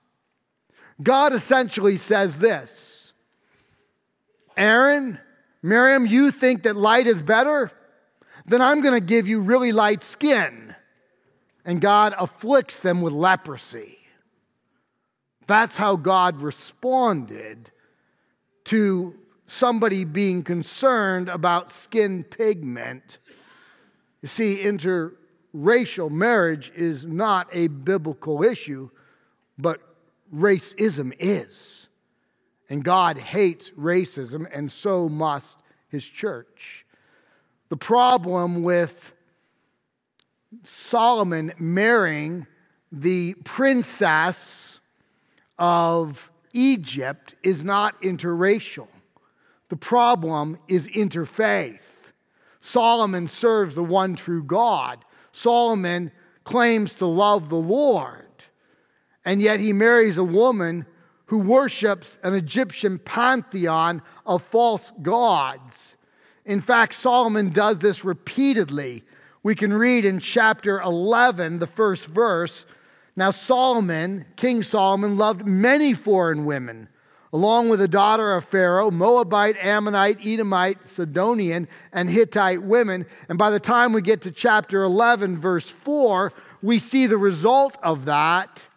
God 1.00 1.32
essentially 1.32 1.96
says 1.96 2.40
this 2.40 3.14
Aaron, 4.58 5.20
Miriam, 5.62 6.08
you 6.08 6.32
think 6.32 6.64
that 6.64 6.76
light 6.76 7.06
is 7.06 7.22
better? 7.22 7.72
Then 8.48 8.64
I'm 8.64 8.82
going 8.82 8.96
to 8.96 9.00
give 9.00 9.28
you 9.28 9.42
really 9.42 9.72
light 9.72 10.04
skin. 10.04 10.76
And 11.64 11.80
God 11.80 12.16
afflicts 12.18 12.80
them 12.80 13.00
with 13.04 13.14
leprosy. 13.14 14.00
That's 15.46 15.78
how 15.78 15.98
God 15.98 16.42
responded 16.42 17.70
to 18.66 19.14
somebody 19.46 20.04
being 20.04 20.42
concerned 20.42 21.30
about 21.30 21.72
skin 21.72 22.24
pigment. 22.24 23.20
You 24.24 24.30
see, 24.30 24.60
inter 24.64 25.14
racial 25.54 26.10
marriage 26.10 26.72
is 26.76 27.06
not 27.06 27.48
a 27.52 27.68
biblical 27.68 28.44
issue, 28.44 28.90
but 29.58 29.82
racism 30.34 31.14
is. 31.20 31.88
And 32.70 32.84
God 32.84 33.18
hates 33.18 33.72
racism, 33.72 34.48
and 34.52 34.72
so 34.72 35.10
must 35.10 35.60
his 35.90 36.06
church. 36.06 36.86
The 37.70 37.78
problem 37.78 38.64
with 38.64 39.14
Solomon 40.64 41.54
marrying 41.60 42.48
the 42.92 43.36
princess 43.44 44.80
of 45.58 46.32
Egypt 46.54 47.36
is 47.44 47.64
not 47.64 48.02
interracial. 48.02 48.88
The 49.70 49.78
problem 49.78 50.60
is 50.68 50.88
interfaith. 50.90 52.12
Solomon 52.60 53.28
serves 53.28 53.76
the 53.76 53.84
one 53.84 54.16
true 54.16 54.44
God. 54.44 55.04
Solomon 55.32 56.12
claims 56.44 56.94
to 56.96 57.06
love 57.06 57.50
the 57.50 57.56
Lord, 57.56 58.26
and 59.24 59.42
yet 59.42 59.60
he 59.60 59.74
marries 59.74 60.18
a 60.18 60.24
woman 60.24 60.86
who 61.28 61.40
worships 61.40 62.18
an 62.24 62.34
Egyptian 62.34 63.00
pantheon 63.00 64.02
of 64.26 64.44
false 64.44 64.92
gods. 65.02 65.96
In 66.46 66.60
fact, 66.60 66.94
Solomon 66.94 67.52
does 67.52 67.80
this 67.80 68.04
repeatedly. 68.04 69.04
We 69.44 69.56
can 69.56 69.74
read 69.74 70.04
in 70.04 70.20
chapter 70.20 70.82
11, 70.82 71.60
the 71.60 71.68
first 71.68 72.08
verse. 72.08 72.66
Now, 73.16 73.32
Solomon, 73.32 74.26
King 74.36 74.64
Solomon, 74.64 75.18
loved 75.18 75.46
many 75.46 75.94
foreign 75.94 76.46
women 76.46 76.90
along 77.34 77.70
with 77.70 77.80
the 77.80 77.88
daughter 77.88 78.34
of 78.36 78.46
Pharaoh, 78.46 78.92
Moabite, 78.92 79.58
Ammonite, 79.58 80.26
Edomite, 80.26 80.88
Sidonian, 80.88 81.68
and 81.94 82.10
Hittite 82.10 82.62
women. 82.62 83.06
And 83.30 83.38
by 83.38 83.52
the 83.52 83.60
time 83.60 83.94
we 83.94 84.02
get 84.02 84.22
to 84.24 84.32
chapter 84.32 84.84
11, 84.84 85.38
verse 85.38 85.70
4, 85.70 86.34
we 86.62 86.78
see 86.78 87.08
the 87.08 87.18
result 87.18 87.78
of 87.82 88.06
that. 88.06 88.68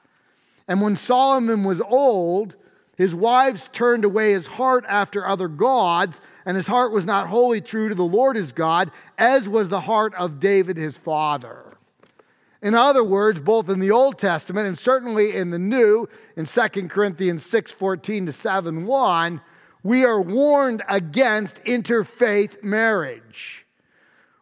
And 0.69 0.81
when 0.81 0.97
Solomon 0.97 1.65
was 1.65 1.81
old, 1.81 2.55
his 2.97 3.15
wives 3.15 3.69
turned 3.73 4.05
away 4.05 4.33
his 4.33 4.47
heart 4.47 4.85
after 4.89 5.27
other 5.27 5.49
gods, 5.49 6.21
and 6.47 6.57
his 6.57 6.69
heart 6.69 6.93
was 6.93 7.05
not 7.05 7.29
wholly 7.29 7.61
true 7.61 7.89
to 7.89 7.95
the 7.95 8.05
Lord 8.05 8.37
his 8.37 8.53
God, 8.53 8.91
as 9.19 9.49
was 9.49 9.69
the 9.69 9.81
heart 9.81 10.15
of 10.15 10.39
David 10.39 10.77
his 10.77 10.97
father. 10.97 11.74
In 12.65 12.75
other 12.75 13.05
words, 13.05 13.43
both 13.43 13.69
in 13.69 13.79
the 13.79 13.91
Old 13.91 14.17
Testament 14.17 14.67
and 14.67 14.79
certainly 14.79 15.37
in 15.37 15.51
the 15.51 15.59
New, 15.59 16.09
in 16.35 16.47
2 16.47 16.89
Corinthians 16.89 17.45
6 17.45 17.71
14 17.71 18.25
to 18.25 18.33
7 18.33 18.87
1, 18.87 19.41
we 19.83 20.07
are 20.07 20.21
warned 20.21 20.83
against 20.89 21.63
interfaith 21.65 22.65
marriage. 22.65 23.67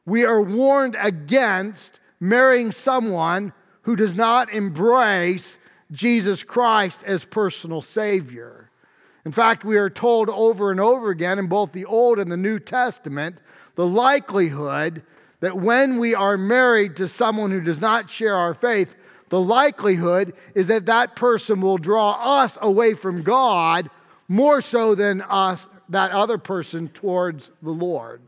We 0.07 0.25
are 0.25 0.41
warned 0.41 0.97
against 1.00 1.99
marrying 2.21 2.71
someone 2.71 3.52
who 3.83 3.97
does 3.97 4.14
not 4.14 4.52
embrace 4.52 5.59
Jesus 5.91 6.45
Christ 6.45 7.02
as 7.05 7.25
personal 7.25 7.81
Savior. 7.81 8.71
In 9.25 9.33
fact, 9.33 9.64
we 9.64 9.76
are 9.76 9.91
told 9.91 10.29
over 10.31 10.71
and 10.71 10.79
over 10.79 11.11
again 11.11 11.41
in 11.41 11.49
both 11.49 11.73
the 11.73 11.87
Old 11.87 12.21
and 12.21 12.31
the 12.31 12.37
New 12.37 12.61
Testament 12.61 13.38
the 13.75 13.87
likelihood 13.87 15.02
that 15.42 15.56
when 15.56 15.99
we 15.99 16.14
are 16.14 16.38
married 16.38 16.94
to 16.94 17.08
someone 17.08 17.50
who 17.50 17.61
does 17.61 17.80
not 17.80 18.08
share 18.08 18.37
our 18.37 18.54
faith, 18.54 18.94
the 19.28 19.40
likelihood 19.40 20.34
is 20.54 20.68
that 20.68 20.87
that 20.87 21.16
person 21.16 21.61
will 21.61 21.78
draw 21.78 22.12
us 22.42 22.56
away 22.62 22.94
from 22.94 23.22
God 23.22 23.90
more 24.28 24.61
so 24.61 24.94
than 24.94 25.20
us, 25.22 25.66
that 25.88 26.12
other 26.12 26.38
person, 26.38 26.88
towards 26.88 27.50
the 27.61 27.72
Lord. 27.72 28.22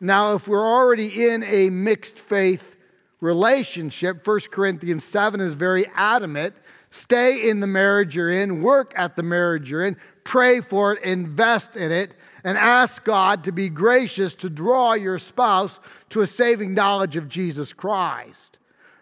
Now, 0.00 0.34
if 0.34 0.48
we're 0.48 0.66
already 0.66 1.28
in 1.28 1.44
a 1.44 1.70
mixed 1.70 2.18
faith 2.18 2.74
relationship, 3.20 4.26
1 4.26 4.40
Corinthians 4.50 5.04
7 5.04 5.40
is 5.40 5.54
very 5.54 5.86
adamant 5.94 6.56
stay 6.92 7.48
in 7.48 7.60
the 7.60 7.66
marriage 7.66 8.14
you're 8.14 8.30
in, 8.30 8.60
work 8.60 8.92
at 8.96 9.16
the 9.16 9.22
marriage 9.22 9.70
you're 9.70 9.84
in, 9.84 9.96
pray 10.24 10.60
for 10.60 10.92
it, 10.92 11.02
invest 11.02 11.74
in 11.74 11.90
it, 11.90 12.14
and 12.44 12.58
ask 12.58 13.02
God 13.02 13.44
to 13.44 13.52
be 13.52 13.70
gracious 13.70 14.34
to 14.36 14.50
draw 14.50 14.92
your 14.92 15.18
spouse 15.18 15.80
to 16.10 16.20
a 16.20 16.26
saving 16.26 16.74
knowledge 16.74 17.16
of 17.16 17.28
Jesus 17.28 17.72
Christ. 17.72 18.58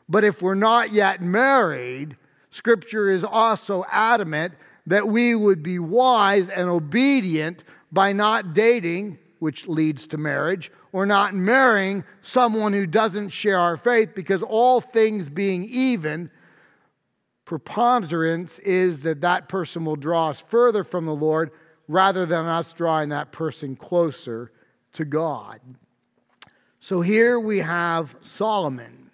But 0.09 0.23
if 0.23 0.41
we're 0.41 0.55
not 0.55 0.93
yet 0.93 1.21
married, 1.21 2.17
Scripture 2.51 3.11
is 3.11 3.25
also 3.25 3.85
adamant 3.91 4.55
that 4.87 5.09
we 5.09 5.35
would 5.35 5.63
be 5.63 5.81
wise 5.81 6.49
and 6.49 6.71
obedient 6.71 7.65
by 7.91 8.13
not 8.13 8.55
dating, 8.55 9.19
which 9.41 9.67
leads 9.67 10.07
to 10.09 10.17
marriage, 10.17 10.71
or 10.93 11.07
not 11.07 11.35
marrying 11.35 12.05
someone 12.21 12.73
who 12.73 12.87
doesn't 12.87 13.31
share 13.31 13.59
our 13.59 13.77
faith, 13.77 14.11
because 14.15 14.43
all 14.45 14.81
things 14.81 15.29
being 15.29 15.65
even, 15.65 16.31
preponderance 17.51 18.61
is 18.61 19.03
that 19.03 19.23
that 19.23 19.49
person 19.49 19.85
will 19.85 19.97
draw 19.97 20.29
us 20.29 20.41
further 20.41 20.85
from 20.85 21.05
the 21.05 21.13
Lord 21.13 21.51
rather 21.89 22.25
than 22.25 22.47
us 22.47 22.73
drawing 22.73 23.09
that 23.09 23.33
person 23.33 23.75
closer 23.75 24.53
to 24.93 25.05
God. 25.05 25.59
So 26.79 27.01
here 27.01 27.41
we 27.41 27.59
have 27.59 28.15
Solomon. 28.21 29.11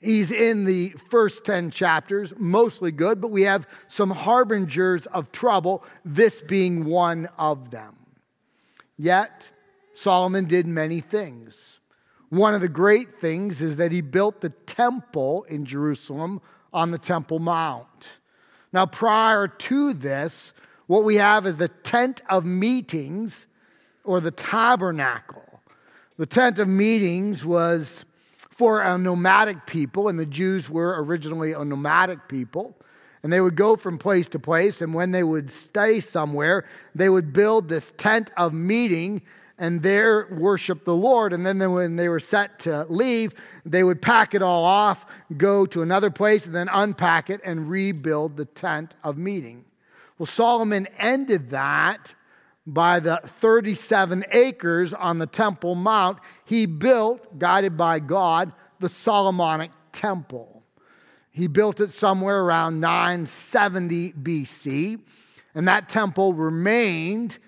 He's 0.00 0.30
in 0.30 0.64
the 0.64 0.90
first 1.10 1.44
10 1.44 1.72
chapters, 1.72 2.32
mostly 2.38 2.92
good, 2.92 3.20
but 3.20 3.32
we 3.32 3.42
have 3.42 3.66
some 3.88 4.10
harbingers 4.10 5.06
of 5.06 5.32
trouble, 5.32 5.82
this 6.04 6.40
being 6.40 6.84
one 6.84 7.28
of 7.36 7.72
them. 7.72 7.96
Yet, 8.96 9.50
Solomon 9.92 10.44
did 10.44 10.68
many 10.68 11.00
things. 11.00 11.80
One 12.28 12.54
of 12.54 12.60
the 12.60 12.68
great 12.68 13.16
things 13.16 13.60
is 13.60 13.76
that 13.78 13.90
he 13.90 14.02
built 14.02 14.40
the 14.40 14.50
temple 14.50 15.42
in 15.48 15.64
Jerusalem 15.64 16.40
on 16.72 16.90
the 16.90 16.98
Temple 16.98 17.38
Mount. 17.38 18.08
Now, 18.72 18.86
prior 18.86 19.48
to 19.48 19.92
this, 19.92 20.54
what 20.86 21.04
we 21.04 21.16
have 21.16 21.46
is 21.46 21.58
the 21.58 21.68
tent 21.68 22.22
of 22.28 22.44
meetings 22.44 23.46
or 24.04 24.20
the 24.20 24.30
tabernacle. 24.30 25.60
The 26.16 26.26
tent 26.26 26.58
of 26.58 26.68
meetings 26.68 27.44
was 27.44 28.04
for 28.50 28.82
a 28.82 28.98
nomadic 28.98 29.66
people, 29.66 30.08
and 30.08 30.18
the 30.18 30.26
Jews 30.26 30.68
were 30.68 31.02
originally 31.02 31.52
a 31.52 31.64
nomadic 31.64 32.28
people. 32.28 32.76
And 33.22 33.32
they 33.32 33.40
would 33.40 33.54
go 33.54 33.76
from 33.76 33.98
place 33.98 34.28
to 34.30 34.38
place, 34.38 34.82
and 34.82 34.94
when 34.94 35.12
they 35.12 35.22
would 35.22 35.50
stay 35.50 36.00
somewhere, 36.00 36.64
they 36.94 37.08
would 37.08 37.32
build 37.32 37.68
this 37.68 37.92
tent 37.96 38.30
of 38.36 38.52
meeting 38.52 39.22
and 39.62 39.80
there 39.80 40.26
worship 40.28 40.84
the 40.84 40.94
Lord. 40.94 41.32
And 41.32 41.46
then 41.46 41.60
when 41.72 41.94
they 41.94 42.08
were 42.08 42.18
set 42.18 42.58
to 42.60 42.84
leave, 42.88 43.32
they 43.64 43.84
would 43.84 44.02
pack 44.02 44.34
it 44.34 44.42
all 44.42 44.64
off, 44.64 45.06
go 45.36 45.66
to 45.66 45.82
another 45.82 46.10
place, 46.10 46.46
and 46.46 46.54
then 46.54 46.68
unpack 46.72 47.30
it 47.30 47.40
and 47.44 47.70
rebuild 47.70 48.36
the 48.36 48.44
tent 48.44 48.96
of 49.04 49.16
meeting. 49.16 49.64
Well, 50.18 50.26
Solomon 50.26 50.88
ended 50.98 51.50
that 51.50 52.12
by 52.66 52.98
the 52.98 53.20
37 53.24 54.24
acres 54.32 54.92
on 54.92 55.20
the 55.20 55.28
Temple 55.28 55.76
Mount. 55.76 56.18
He 56.44 56.66
built, 56.66 57.38
guided 57.38 57.76
by 57.76 58.00
God, 58.00 58.52
the 58.80 58.88
Solomonic 58.88 59.70
Temple. 59.92 60.64
He 61.30 61.46
built 61.46 61.80
it 61.80 61.92
somewhere 61.92 62.42
around 62.42 62.80
970 62.80 64.14
BC, 64.14 65.00
and 65.54 65.68
that 65.68 65.88
temple 65.88 66.34
remained 66.34 67.38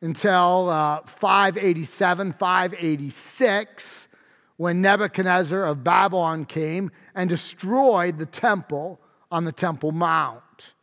until 0.00 0.68
uh, 0.68 1.02
587, 1.02 2.32
586, 2.32 4.08
when 4.56 4.80
Nebuchadnezzar 4.80 5.64
of 5.64 5.82
Babylon 5.82 6.44
came 6.44 6.90
and 7.14 7.28
destroyed 7.28 8.18
the 8.18 8.26
temple 8.26 9.00
on 9.30 9.44
the 9.44 9.52
Temple 9.52 9.92
Mount. 9.92 10.74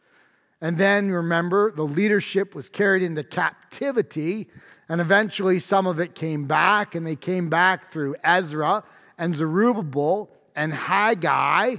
And 0.62 0.78
then 0.78 1.12
remember, 1.12 1.72
the 1.72 1.84
leadership 1.84 2.56
was 2.56 2.70
carried 2.70 3.04
into 3.04 3.24
captivity, 3.24 4.50
and 4.90 5.00
eventually 5.00 5.60
some 5.60 5.86
of 5.86 6.00
it 6.00 6.16
came 6.16 6.46
back, 6.48 6.96
and 6.96 7.06
they 7.06 7.16
came 7.16 7.50
back 7.50 7.92
through 7.92 8.16
Ezra 8.24 8.84
and 9.18 9.36
Zerubbabel 9.36 10.32
and 10.56 10.74
Haggai, 10.74 11.76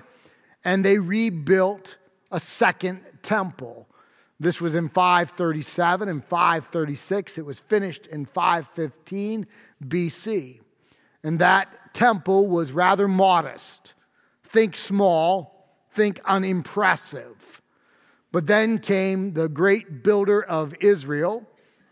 and 0.64 0.84
they 0.84 0.98
rebuilt 0.98 1.96
a 2.30 2.38
second 2.38 3.00
temple. 3.22 3.87
This 4.40 4.60
was 4.60 4.74
in 4.74 4.88
537 4.88 6.08
and 6.08 6.24
536. 6.24 7.38
It 7.38 7.46
was 7.46 7.58
finished 7.58 8.06
in 8.06 8.24
515 8.24 9.46
BC. 9.84 10.60
And 11.24 11.40
that 11.40 11.94
temple 11.94 12.46
was 12.46 12.70
rather 12.70 13.08
modest. 13.08 13.94
Think 14.44 14.76
small, 14.76 15.76
think 15.92 16.20
unimpressive. 16.24 17.60
But 18.30 18.46
then 18.46 18.78
came 18.78 19.32
the 19.32 19.48
great 19.48 20.04
builder 20.04 20.42
of 20.42 20.74
Israel, 20.80 21.44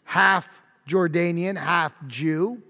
half 0.04 0.60
Jordanian, 0.88 1.56
half 1.56 1.92
Jew, 2.06 2.62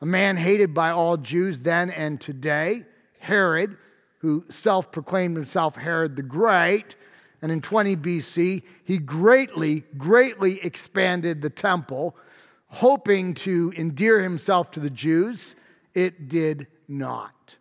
a 0.00 0.06
man 0.06 0.36
hated 0.36 0.74
by 0.74 0.90
all 0.90 1.16
Jews 1.16 1.60
then 1.60 1.90
and 1.90 2.20
today, 2.20 2.84
Herod, 3.18 3.76
who 4.18 4.44
self 4.48 4.90
proclaimed 4.90 5.36
himself 5.36 5.76
Herod 5.76 6.16
the 6.16 6.22
Great. 6.22 6.96
And 7.42 7.50
in 7.50 7.60
20 7.60 7.96
BC, 7.96 8.62
he 8.84 8.98
greatly, 8.98 9.84
greatly 9.96 10.60
expanded 10.62 11.40
the 11.40 11.50
temple, 11.50 12.16
hoping 12.68 13.34
to 13.34 13.72
endear 13.76 14.20
himself 14.20 14.70
to 14.72 14.80
the 14.80 14.90
Jews. 14.90 15.54
It 15.94 16.28
did 16.28 16.66
not. 16.86 17.56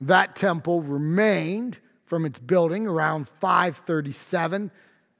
That 0.00 0.36
temple 0.36 0.82
remained 0.82 1.78
from 2.06 2.24
its 2.24 2.38
building 2.38 2.86
around 2.86 3.28
537, 3.28 4.70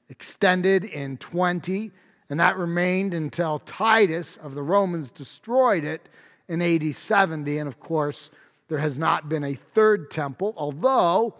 extended 0.09 0.85
in 0.85 1.17
20, 1.17 1.91
and 2.29 2.39
that 2.39 2.57
remained 2.57 3.13
until 3.13 3.59
Titus 3.59 4.37
of 4.37 4.55
the 4.55 4.63
Romans 4.63 5.11
destroyed 5.11 5.83
it 5.83 6.09
in 6.47 6.61
AD 6.61 6.95
70. 6.95 7.57
And 7.57 7.67
of 7.67 7.79
course, 7.79 8.29
there 8.67 8.79
has 8.79 8.97
not 8.97 9.29
been 9.29 9.43
a 9.43 9.53
third 9.53 10.09
temple, 10.09 10.53
although 10.57 11.35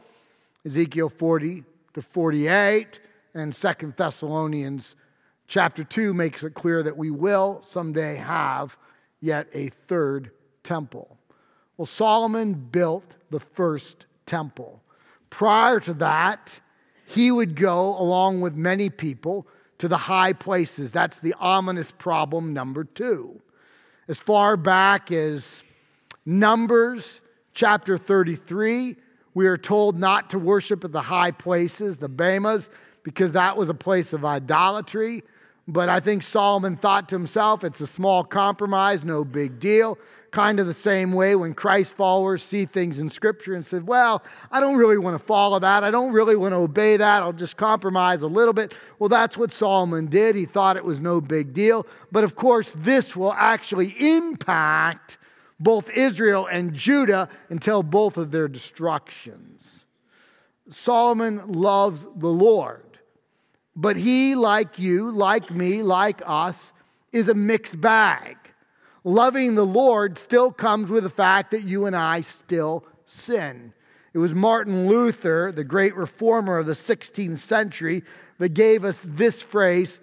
Ezekiel 0.66 1.10
40 1.10 1.64
to 1.96 2.02
48 2.02 3.00
and 3.34 3.56
Second 3.56 3.96
Thessalonians 3.96 4.98
chapter 5.48 5.82
2 5.82 6.14
makes 6.14 6.44
it 6.44 6.54
clear 6.54 6.84
that 6.84 6.98
we 6.98 7.10
will 7.10 7.62
someday 7.64 8.18
have 8.18 8.78
yet 9.22 9.48
a 9.54 9.70
third 9.70 10.32
temple. 10.62 11.18
Well, 11.78 11.86
Solomon 11.86 12.54
built 12.54 13.16
the 13.30 13.40
first 13.40 14.08
temple. 14.26 14.84
Prior 15.30 15.80
to 15.80 15.94
that, 15.94 16.60
he 17.06 17.32
would 17.32 17.56
go 17.56 17.98
along 17.98 18.42
with 18.42 18.56
many 18.56 18.90
people 18.90 19.48
to 19.78 19.88
the 19.88 19.98
high 19.98 20.34
places. 20.34 20.92
That's 20.92 21.20
the 21.20 21.34
ominous 21.40 21.92
problem 21.92 22.54
number 22.54 22.84
two. 22.84 23.42
As 24.10 24.20
far 24.20 24.58
back 24.58 25.14
as 25.14 25.64
Numbers 26.26 27.22
chapter 27.54 27.98
33, 27.98 28.98
we 29.36 29.46
are 29.48 29.58
told 29.58 30.00
not 30.00 30.32
to 30.32 30.40
worship 30.40 30.84
at 30.84 30.94
the 30.94 31.02
high 31.02 31.30
places, 31.30 32.00
the 32.00 32.10
Bemas, 32.10 32.70
because 33.04 33.34
that 33.34 33.56
was 33.56 33.70
a 33.70 33.76
place 33.76 34.14
of 34.14 34.26
idolatry. 34.26 35.22
But 35.68 35.90
I 35.90 36.00
think 36.00 36.24
Solomon 36.24 36.78
thought 36.78 37.10
to 37.10 37.16
himself, 37.16 37.64
it's 37.64 37.82
a 37.82 37.88
small 37.88 38.24
compromise, 38.24 39.04
no 39.04 39.26
big 39.26 39.60
deal. 39.60 39.98
Kind 40.32 40.60
of 40.60 40.68
the 40.68 40.74
same 40.74 41.12
way 41.12 41.36
when 41.36 41.54
Christ 41.54 41.96
followers 41.96 42.44
see 42.44 42.66
things 42.66 43.00
in 43.00 43.10
Scripture 43.10 43.56
and 43.56 43.66
said, 43.66 43.88
Well, 43.88 44.22
I 44.52 44.60
don't 44.60 44.78
really 44.78 44.98
want 44.98 45.18
to 45.18 45.26
follow 45.26 45.60
that. 45.60 45.84
I 45.84 45.92
don't 45.92 46.14
really 46.14 46.36
want 46.36 46.52
to 46.52 46.58
obey 46.58 46.98
that. 46.98 47.24
I'll 47.24 47.34
just 47.34 47.58
compromise 47.58 48.22
a 48.22 48.28
little 48.28 48.54
bit. 48.54 48.74
Well, 49.00 49.10
that's 49.10 49.38
what 49.38 49.52
Solomon 49.52 50.08
did. 50.08 50.36
He 50.36 50.46
thought 50.46 50.78
it 50.78 50.84
was 50.84 51.00
no 51.00 51.20
big 51.20 51.54
deal. 51.54 51.88
But 52.12 52.24
of 52.24 52.36
course, 52.36 52.74
this 52.76 53.16
will 53.16 53.34
actually 53.34 53.96
impact 53.98 55.18
both 55.60 55.90
Israel 55.90 56.48
and 56.48 56.74
Judah 56.74 57.30
until 57.50 57.84
both 57.84 58.18
of 58.18 58.32
their 58.32 58.48
destructions. 58.48 59.86
Solomon 60.70 61.52
loves 61.52 62.08
the 62.16 62.28
Lord, 62.30 63.00
but 63.76 63.98
he, 63.98 64.36
like 64.36 64.80
you, 64.80 65.12
like 65.12 65.52
me, 65.52 65.84
like 65.84 66.22
us, 66.26 66.74
is 67.12 67.30
a 67.30 67.34
mixed 67.34 67.80
bag 67.80 68.38
loving 69.06 69.54
the 69.56 69.66
Lord 69.66 70.18
still 70.18 70.52
comes 70.52 70.90
with 70.90 71.04
the 71.04 71.10
fact 71.10 71.52
that 71.52 71.64
you 71.64 71.86
and 71.86 71.96
I 71.96 72.22
still 72.22 72.84
sin. 73.06 73.72
It 74.14 74.18
was 74.18 74.34
Martin 74.34 74.88
Luther, 74.88 75.52
the 75.54 75.64
great 75.64 75.96
reformer 75.96 76.58
of 76.58 76.66
the 76.66 76.74
16th 76.74 77.38
century, 77.38 78.04
that 78.40 78.50
gave 78.50 78.84
us 78.84 79.06
this 79.08 79.42
phrase, 79.42 80.00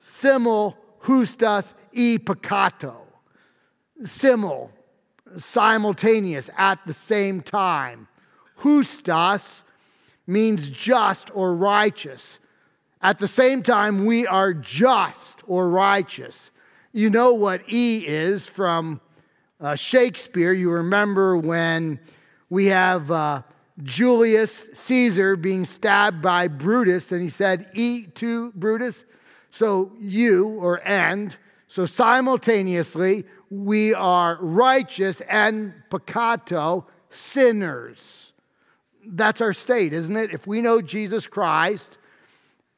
simul 0.00 0.76
justus 1.06 1.74
e 1.92 2.18
peccato. 2.18 2.96
Simul, 4.04 4.70
simultaneous, 5.38 6.50
at 6.56 6.78
the 6.86 6.94
same 6.94 7.40
time. 7.42 8.08
Justus 8.62 9.64
means 10.26 10.70
just 10.70 11.34
or 11.34 11.54
righteous. 11.54 12.38
At 13.02 13.18
the 13.18 13.28
same 13.28 13.62
time, 13.62 14.04
we 14.04 14.26
are 14.26 14.52
just 14.52 15.42
or 15.46 15.68
righteous. 15.68 16.50
You 16.92 17.08
know 17.08 17.32
what 17.32 17.62
E 17.68 18.04
is 18.06 18.46
from 18.46 19.00
uh, 19.60 19.76
Shakespeare. 19.76 20.52
You 20.52 20.70
remember 20.70 21.36
when 21.36 21.98
we 22.50 22.66
have 22.66 23.10
uh, 23.10 23.42
Julius 23.82 24.68
Caesar 24.72 25.36
being 25.36 25.64
stabbed 25.64 26.20
by 26.20 26.48
Brutus, 26.48 27.12
and 27.12 27.22
he 27.22 27.28
said, 27.28 27.70
E 27.74 28.06
to 28.16 28.52
Brutus. 28.52 29.04
So 29.50 29.92
you 29.98 30.48
or 30.60 30.86
and. 30.86 31.36
So 31.68 31.86
simultaneously, 31.86 33.24
we 33.50 33.92
are 33.94 34.38
righteous 34.40 35.20
and 35.22 35.74
peccato 35.90 36.84
sinners. 37.08 38.32
that's 39.04 39.40
our 39.40 39.52
state, 39.52 39.92
isn't 39.92 40.16
it? 40.16 40.32
If 40.32 40.46
we 40.46 40.60
know 40.60 40.80
Jesus 40.80 41.26
Christ, 41.26 41.98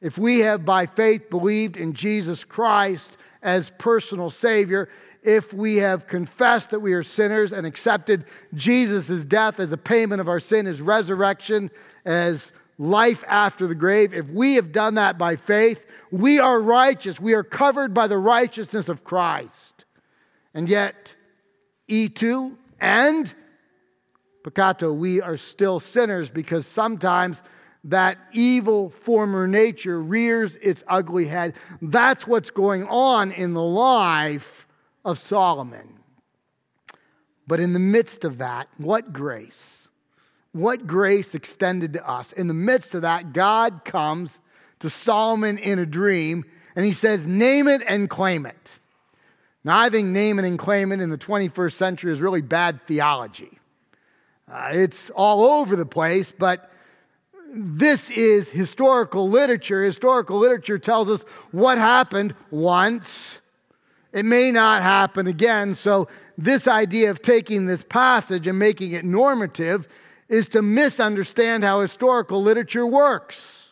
if 0.01 0.17
we 0.17 0.39
have 0.39 0.65
by 0.65 0.85
faith 0.87 1.29
believed 1.29 1.77
in 1.77 1.93
Jesus 1.93 2.43
Christ 2.43 3.15
as 3.43 3.71
personal 3.77 4.29
Savior, 4.29 4.89
if 5.21 5.53
we 5.53 5.77
have 5.77 6.07
confessed 6.07 6.71
that 6.71 6.79
we 6.79 6.93
are 6.93 7.03
sinners 7.03 7.51
and 7.51 7.67
accepted 7.67 8.25
Jesus' 8.53 9.23
death 9.23 9.59
as 9.59 9.71
a 9.71 9.77
payment 9.77 10.21
of 10.21 10.27
our 10.27 10.39
sin, 10.39 10.65
his 10.65 10.81
resurrection 10.81 11.69
as 12.03 12.51
life 12.77 13.23
after 13.27 13.67
the 13.67 13.75
grave, 13.75 14.13
if 14.13 14.29
we 14.29 14.55
have 14.55 14.71
done 14.71 14.95
that 14.95 15.17
by 15.17 15.35
faith, 15.35 15.85
we 16.11 16.39
are 16.39 16.59
righteous. 16.59 17.19
We 17.19 17.33
are 17.33 17.43
covered 17.43 17.93
by 17.93 18.07
the 18.07 18.17
righteousness 18.17 18.89
of 18.89 19.03
Christ. 19.03 19.85
And 20.53 20.69
yet, 20.69 21.13
E2 21.89 22.55
and 22.79 23.33
peccato, 24.43 24.95
we 24.95 25.21
are 25.21 25.37
still 25.37 25.79
sinners 25.79 26.29
because 26.29 26.67
sometimes 26.67 27.41
that 27.85 28.17
evil 28.31 28.89
former 28.89 29.47
nature 29.47 30.01
rears 30.01 30.55
its 30.57 30.83
ugly 30.87 31.25
head. 31.25 31.53
That's 31.81 32.25
what's 32.25 32.49
going 32.49 32.87
on 32.87 33.31
in 33.31 33.53
the 33.53 33.63
life 33.63 34.67
of 35.03 35.19
Solomon. 35.19 35.99
But 37.45 37.59
in 37.59 37.73
the 37.73 37.79
midst 37.79 38.23
of 38.23 38.37
that, 38.37 38.69
what 38.77 39.11
grace? 39.11 39.89
What 40.53 40.87
grace 40.87 41.35
extended 41.35 41.93
to 41.93 42.07
us? 42.07 42.31
In 42.31 42.47
the 42.47 42.53
midst 42.53 42.93
of 42.93 43.01
that, 43.01 43.33
God 43.33 43.83
comes 43.83 44.39
to 44.79 44.89
Solomon 44.89 45.57
in 45.57 45.79
a 45.79 45.85
dream 45.85 46.45
and 46.75 46.85
he 46.85 46.91
says, 46.91 47.27
Name 47.27 47.67
it 47.67 47.81
and 47.87 48.09
claim 48.09 48.45
it. 48.45 48.79
Now, 49.63 49.79
I 49.79 49.89
think 49.89 50.09
naming 50.09 50.45
and 50.45 50.59
claiming 50.59 50.99
in 50.99 51.09
the 51.09 51.17
21st 51.17 51.73
century 51.73 52.11
is 52.11 52.19
really 52.19 52.41
bad 52.41 52.85
theology. 52.85 53.59
Uh, 54.51 54.69
it's 54.71 55.09
all 55.11 55.45
over 55.45 55.75
the 55.75 55.85
place, 55.85 56.33
but 56.37 56.69
this 57.53 58.11
is 58.11 58.49
historical 58.49 59.29
literature. 59.29 59.83
Historical 59.83 60.37
literature 60.37 60.77
tells 60.77 61.09
us 61.09 61.23
what 61.51 61.77
happened 61.77 62.35
once. 62.51 63.39
It 64.11 64.25
may 64.25 64.51
not 64.51 64.81
happen 64.81 65.27
again. 65.27 65.75
So, 65.75 66.07
this 66.37 66.67
idea 66.67 67.11
of 67.11 67.21
taking 67.21 67.67
this 67.67 67.83
passage 67.83 68.47
and 68.47 68.57
making 68.57 68.93
it 68.93 69.05
normative 69.05 69.87
is 70.27 70.49
to 70.49 70.63
misunderstand 70.63 71.63
how 71.63 71.81
historical 71.81 72.41
literature 72.41 72.87
works. 72.87 73.69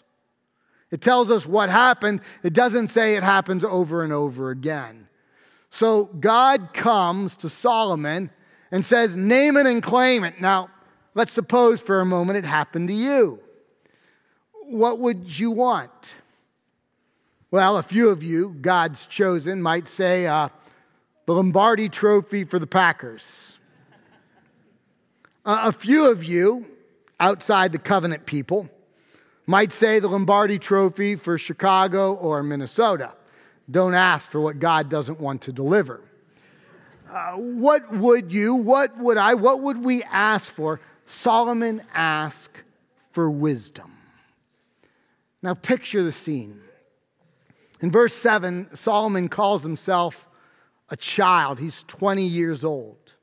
It 0.92 1.02
tells 1.02 1.32
us 1.32 1.48
what 1.48 1.70
happened, 1.70 2.22
it 2.44 2.54
doesn't 2.54 2.88
say 2.88 3.16
it 3.16 3.24
happens 3.24 3.64
over 3.64 4.04
and 4.04 4.14
over 4.14 4.52
again. 4.52 5.08
So, 5.72 6.06
God 6.06 6.74
comes 6.74 7.36
to 7.38 7.50
Solomon 7.50 8.30
and 8.72 8.86
says, 8.86 9.18
Name 9.18 9.58
it 9.58 9.66
and 9.66 9.82
claim 9.82 10.24
it. 10.24 10.40
Now, 10.40 10.70
let's 11.16 11.34
suppose 11.34 11.82
for 11.82 12.00
a 12.00 12.06
moment 12.06 12.38
it 12.38 12.46
happened 12.46 12.90
to 12.90 12.94
you 12.94 13.40
what 14.72 15.00
would 15.00 15.38
you 15.38 15.52
want? 15.52 16.16
Well, 17.52 17.76
a 17.78 17.84
few 17.84 18.08
of 18.10 18.24
you, 18.24 18.56
God's 18.62 19.06
chosen, 19.06 19.62
might 19.62 19.88
say 19.90 20.26
uh, 20.26 20.48
the 21.26 21.34
Lombardi 21.34 21.90
trophy 21.90 22.46
for 22.46 22.58
the 22.58 22.68
Packers. 22.68 23.60
Uh, 25.44 25.64
a 25.64 25.72
few 25.74 26.10
of 26.10 26.24
you, 26.24 26.66
outside 27.20 27.74
the 27.74 27.80
covenant 27.80 28.26
people, 28.26 28.70
might 29.46 29.74
say 29.74 30.00
the 30.00 30.08
Lombardi 30.08 30.58
trophy 30.58 31.18
for 31.18 31.38
Chicago 31.38 32.14
or 32.14 32.42
Minnesota. 32.42 33.12
Don't 33.72 33.94
ask 33.94 34.30
for 34.30 34.42
what 34.42 34.60
God 34.60 34.90
doesn't 34.90 35.20
want 35.20 35.44
to 35.44 35.54
deliver. 35.54 36.02
Uh, 37.10 37.32
what 37.34 37.92
would 37.92 38.32
you, 38.32 38.56
what 38.56 38.98
would 38.98 39.18
I, 39.18 39.34
what 39.34 39.62
would 39.62 39.84
we 39.84 40.04
ask 40.04 40.52
for? 40.52 40.82
Solomon 41.06 41.82
asked 41.94 42.58
for 43.12 43.30
wisdom. 43.30 43.92
Now, 45.42 45.54
picture 45.54 46.04
the 46.04 46.12
scene. 46.12 46.62
In 47.82 47.92
verse 47.92 48.14
7, 48.14 48.70
Solomon 48.76 49.28
calls 49.28 49.64
himself 49.64 50.30
a 50.90 50.96
child. 50.96 51.60
He's 51.60 51.84
20 51.84 52.24
years 52.24 52.64
old. 52.64 53.16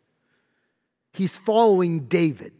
He's 1.12 1.36
following 1.36 2.06
David. 2.06 2.52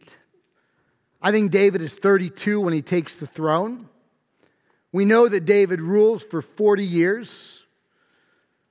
I 1.21 1.33
think 1.33 1.51
David 1.51 1.83
is 1.83 1.99
32 1.99 2.61
when 2.61 2.73
he 2.73 2.83
takes 2.83 3.17
the 3.17 3.27
throne. 3.27 3.89
We 4.93 5.05
know 5.05 5.29
that 5.29 5.45
David 5.45 5.81
rules 5.81 6.23
for 6.23 6.41
40 6.41 6.85
years. 6.85 7.65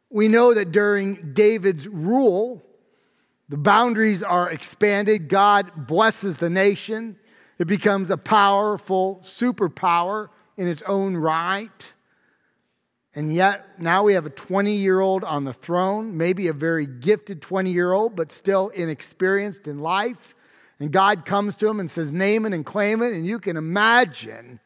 We 0.09 0.27
know 0.27 0.53
that 0.53 0.71
during 0.71 1.33
David's 1.33 1.87
rule, 1.87 2.63
the 3.49 3.57
boundaries 3.57 4.23
are 4.23 4.49
expanded. 4.49 5.29
God 5.29 5.87
blesses 5.87 6.37
the 6.37 6.49
nation. 6.49 7.17
It 7.59 7.67
becomes 7.67 8.09
a 8.09 8.17
powerful 8.17 9.19
superpower 9.23 10.29
in 10.57 10.67
its 10.67 10.81
own 10.83 11.15
right. 11.15 11.93
And 13.15 13.33
yet, 13.33 13.81
now 13.81 14.03
we 14.03 14.13
have 14.13 14.25
a 14.25 14.29
20 14.29 14.75
year 14.75 14.99
old 14.99 15.23
on 15.23 15.43
the 15.43 15.53
throne, 15.53 16.17
maybe 16.17 16.47
a 16.47 16.53
very 16.53 16.85
gifted 16.85 17.41
20 17.41 17.71
year 17.71 17.91
old, 17.91 18.15
but 18.15 18.31
still 18.31 18.69
inexperienced 18.69 19.67
in 19.67 19.79
life. 19.79 20.35
And 20.79 20.91
God 20.91 21.25
comes 21.25 21.55
to 21.57 21.67
him 21.67 21.79
and 21.79 21.89
says, 21.89 22.13
Name 22.13 22.45
it 22.45 22.53
and 22.53 22.65
claim 22.65 23.01
it. 23.01 23.13
And 23.13 23.25
you 23.25 23.39
can 23.39 23.57
imagine 23.57 24.59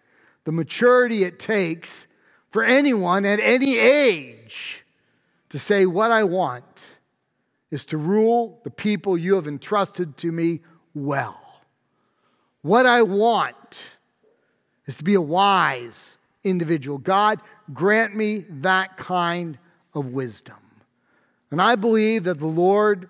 the 0.43 0.51
maturity 0.51 1.23
it 1.23 1.39
takes 1.39 2.08
for 2.49 2.63
anyone 2.63 3.25
at 3.25 3.39
any 3.39 3.77
age 3.77 4.81
to 5.52 5.60
say, 5.60 5.86
What 5.86 6.12
I 6.12 6.24
want 6.24 6.96
is 7.70 7.86
to 7.86 7.98
rule 7.98 8.60
the 8.64 8.72
people 8.72 9.18
you 9.18 9.36
have 9.36 9.48
entrusted 9.48 10.18
to 10.18 10.32
me 10.32 10.62
well. 10.94 11.40
What 12.62 12.86
I 12.86 13.02
want 13.02 13.82
is 14.86 14.98
to 14.98 15.04
be 15.04 15.14
a 15.14 15.22
wise 15.22 16.18
individual. 16.44 16.98
God, 16.98 17.40
grant 17.74 18.16
me 18.16 18.46
that 18.50 18.98
kind 18.98 19.58
of 19.94 20.08
wisdom. 20.08 20.56
And 21.50 21.62
I 21.62 21.76
believe 21.76 22.24
that 22.26 22.40
the 22.40 22.48
Lord 22.48 23.10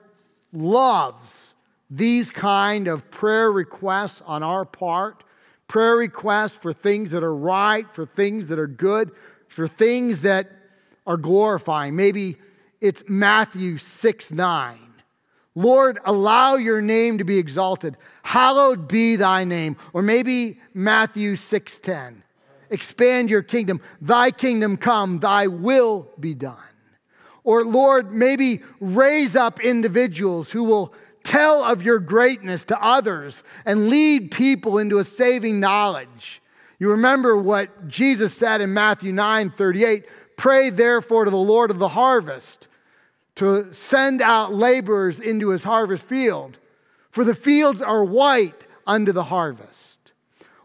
loves 0.51 1.53
these 1.89 2.29
kind 2.29 2.87
of 2.87 3.09
prayer 3.11 3.51
requests 3.51 4.21
on 4.25 4.43
our 4.43 4.65
part, 4.65 5.23
prayer 5.67 5.95
requests 5.95 6.55
for 6.55 6.73
things 6.73 7.11
that 7.11 7.23
are 7.23 7.35
right, 7.35 7.91
for 7.93 8.05
things 8.05 8.47
that 8.49 8.57
are 8.57 8.67
good, 8.67 9.11
for 9.47 9.67
things 9.67 10.21
that 10.21 10.60
are 11.05 11.17
glorifying. 11.17 11.95
Maybe 11.95 12.37
it's 12.79 13.03
Matthew 13.07 13.77
6 13.77 14.31
9. 14.31 14.91
Lord, 15.55 15.99
allow 16.05 16.55
your 16.55 16.81
name 16.81 17.17
to 17.17 17.23
be 17.23 17.37
exalted. 17.37 17.97
Hallowed 18.23 18.87
be 18.87 19.17
thy 19.17 19.43
name. 19.43 19.75
Or 19.93 20.01
maybe 20.01 20.59
Matthew 20.73 21.35
6:10. 21.35 22.23
Expand 22.69 23.29
your 23.29 23.41
kingdom. 23.41 23.81
Thy 23.99 24.31
kingdom 24.31 24.77
come, 24.77 25.19
thy 25.19 25.47
will 25.47 26.07
be 26.19 26.33
done. 26.33 26.55
Or 27.43 27.65
Lord, 27.65 28.13
maybe 28.13 28.61
raise 28.79 29.35
up 29.35 29.59
individuals 29.59 30.51
who 30.51 30.63
will 30.63 30.93
tell 31.23 31.63
of 31.63 31.83
your 31.83 31.99
greatness 31.99 32.63
to 32.65 32.81
others 32.81 33.43
and 33.65 33.89
lead 33.89 34.31
people 34.31 34.77
into 34.77 34.99
a 34.99 35.03
saving 35.03 35.59
knowledge. 35.59 36.41
You 36.79 36.91
remember 36.91 37.35
what 37.35 37.87
Jesus 37.87 38.33
said 38.33 38.61
in 38.61 38.73
Matthew 38.73 39.11
9 39.11 39.51
38 39.51 40.05
Pray 40.41 40.71
therefore 40.71 41.25
to 41.25 41.29
the 41.29 41.37
Lord 41.37 41.69
of 41.69 41.77
the 41.77 41.89
harvest 41.89 42.67
to 43.35 43.71
send 43.75 44.23
out 44.23 44.51
laborers 44.51 45.19
into 45.19 45.49
his 45.49 45.63
harvest 45.63 46.03
field, 46.03 46.57
for 47.11 47.23
the 47.23 47.35
fields 47.35 47.79
are 47.79 48.03
white 48.03 48.65
unto 48.87 49.11
the 49.11 49.25
harvest. 49.25 49.99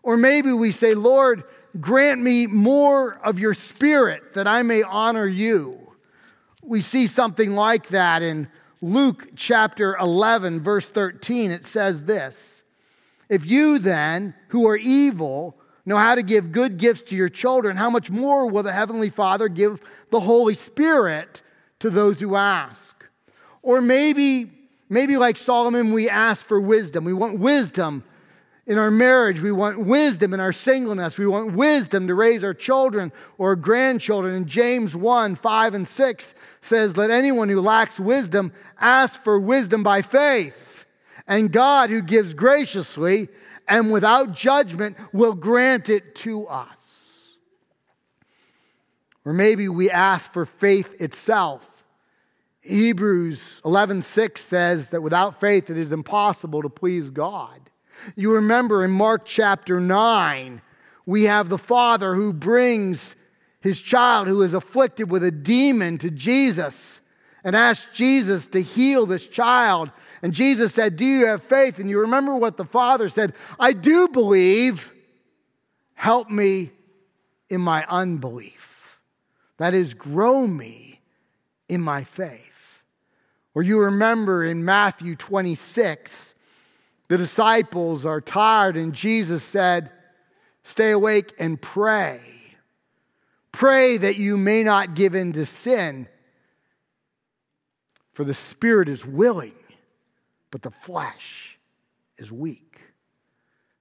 Or 0.03 0.17
maybe 0.17 0.51
we 0.51 0.73
say, 0.73 0.95
Lord, 0.95 1.45
grant 1.79 2.23
me 2.23 2.47
more 2.47 3.21
of 3.23 3.39
your 3.39 3.53
spirit 3.53 4.33
that 4.33 4.49
I 4.49 4.63
may 4.63 4.83
honor 4.83 5.27
you. 5.27 5.93
We 6.63 6.81
see 6.81 7.07
something 7.07 7.55
like 7.55 7.89
that 7.89 8.23
in 8.23 8.49
Luke 8.81 9.29
chapter 9.37 9.95
11, 9.99 10.63
verse 10.63 10.89
13. 10.89 11.51
It 11.51 11.67
says 11.67 12.07
this 12.07 12.63
If 13.29 13.45
you 13.45 13.79
then, 13.79 14.33
who 14.49 14.67
are 14.69 14.79
evil, 14.79 15.55
know 15.87 15.97
how 15.97 16.17
to 16.17 16.23
give 16.23 16.53
good 16.53 16.77
gifts 16.77 17.03
to 17.05 17.17
your 17.17 17.29
children, 17.29 17.77
how 17.77 17.89
much 17.89 18.11
more 18.11 18.47
will 18.47 18.65
the 18.65 18.73
Heavenly 18.73 19.09
Father 19.09 19.49
give 19.49 19.81
the 20.11 20.21
Holy 20.21 20.55
Spirit 20.55 21.43
to 21.79 21.91
those 21.91 22.21
who 22.21 22.35
ask. 22.35 23.05
Or 23.63 23.81
maybe, 23.81 24.51
maybe 24.89 25.17
like 25.17 25.37
Solomon, 25.37 25.93
we 25.93 26.11
ask 26.11 26.45
for 26.45 26.61
wisdom. 26.61 27.05
We 27.05 27.13
want 27.13 27.39
wisdom 27.39 28.05
in 28.67 28.79
our 28.79 28.91
marriage. 28.91 29.41
We 29.41 29.53
want 29.53 29.79
wisdom 29.79 30.35
in 30.35 30.41
our 30.41 30.53
singleness. 30.53 31.19
We 31.19 31.27
want 31.27 31.53
wisdom 31.53 32.09
to 32.09 32.15
raise 32.15 32.43
our 32.43 32.55
children 32.55 33.13
or 33.39 33.55
grandchildren. 33.55 34.35
And 34.35 34.47
James 34.47 34.97
1 34.97 35.37
5 35.37 35.75
and 35.75 35.87
6 35.87 36.35
says, 36.61 36.97
Let 36.97 37.11
anyone 37.11 37.49
who 37.49 37.61
lacks 37.61 38.01
wisdom 38.01 38.53
ask 38.81 39.23
for 39.23 39.39
wisdom 39.39 39.83
by 39.83 40.03
faith. 40.03 40.85
And 41.29 41.53
God, 41.53 41.91
who 41.91 42.03
gives 42.03 42.35
graciously 42.35 43.29
and 43.69 43.93
without 43.93 44.33
judgment, 44.33 44.97
will 45.13 45.35
grant 45.35 45.89
it 45.89 46.15
to 46.17 46.47
us. 46.47 47.37
Or 49.25 49.33
maybe 49.33 49.69
we 49.69 49.91
ask 49.91 50.33
for 50.33 50.47
faith 50.47 51.01
itself. 51.01 51.85
Hebrews 52.61 53.61
11:6 53.65 54.41
says 54.41 54.91
that 54.91 55.03
without 55.03 55.41
faith 55.41 55.71
it 55.71 55.77
is 55.77 55.93
impossible 55.93 56.63
to 56.63 56.69
please 56.69 57.11
God. 57.11 57.71
You 58.15 58.35
remember 58.35 58.85
in 58.85 58.91
Mark 58.91 59.25
chapter 59.25 59.81
9, 59.81 60.61
we 61.07 61.25
have 61.25 61.49
the 61.49 61.59
father 61.59 62.15
who 62.15 62.33
brings 62.33 63.17
his 63.61 63.81
child 63.81 64.29
who 64.29 64.43
is 64.43 64.55
afflicted 64.55 65.11
with 65.11 65.25
a 65.25 65.31
demon 65.31 65.99
to 65.99 66.11
Jesus 66.11 67.01
and 67.43 67.57
asks 67.57 67.87
Jesus 67.93 68.47
to 68.49 68.61
heal 68.61 69.07
this 69.07 69.27
child. 69.27 69.91
And 70.23 70.33
Jesus 70.33 70.75
said, 70.75 70.97
Do 70.97 71.05
you 71.05 71.27
have 71.27 71.43
faith? 71.43 71.79
And 71.79 71.91
you 71.91 72.01
remember 72.01 72.35
what 72.35 72.57
the 72.57 72.65
father 72.65 73.09
said 73.09 73.35
I 73.59 73.73
do 73.73 74.09
believe. 74.09 74.93
Help 75.95 76.29
me 76.29 76.71
in 77.49 77.61
my 77.61 77.85
unbelief. 77.89 79.01
That 79.57 79.73
is, 79.73 79.95
grow 79.95 80.47
me 80.47 81.01
in 81.69 81.81
my 81.81 82.05
faith. 82.05 82.83
Or 83.55 83.63
you 83.63 83.81
remember 83.81 84.45
in 84.45 84.65
Matthew 84.65 85.17
26, 85.17 86.35
the 87.09 87.17
disciples 87.17 88.05
are 88.05 88.21
tired, 88.21 88.77
and 88.77 88.93
Jesus 88.93 89.43
said, 89.43 89.91
Stay 90.63 90.91
awake 90.91 91.33
and 91.39 91.61
pray. 91.61 92.21
Pray 93.53 93.97
that 93.97 94.17
you 94.17 94.37
may 94.37 94.63
not 94.63 94.95
give 94.95 95.15
in 95.15 95.33
to 95.33 95.47
sin, 95.47 96.09
for 98.13 98.25
the 98.25 98.35
spirit 98.35 98.89
is 98.89 99.07
willing, 99.07 99.55
but 100.51 100.63
the 100.63 100.71
flesh 100.71 101.59
is 102.19 102.33
weak. 102.33 102.81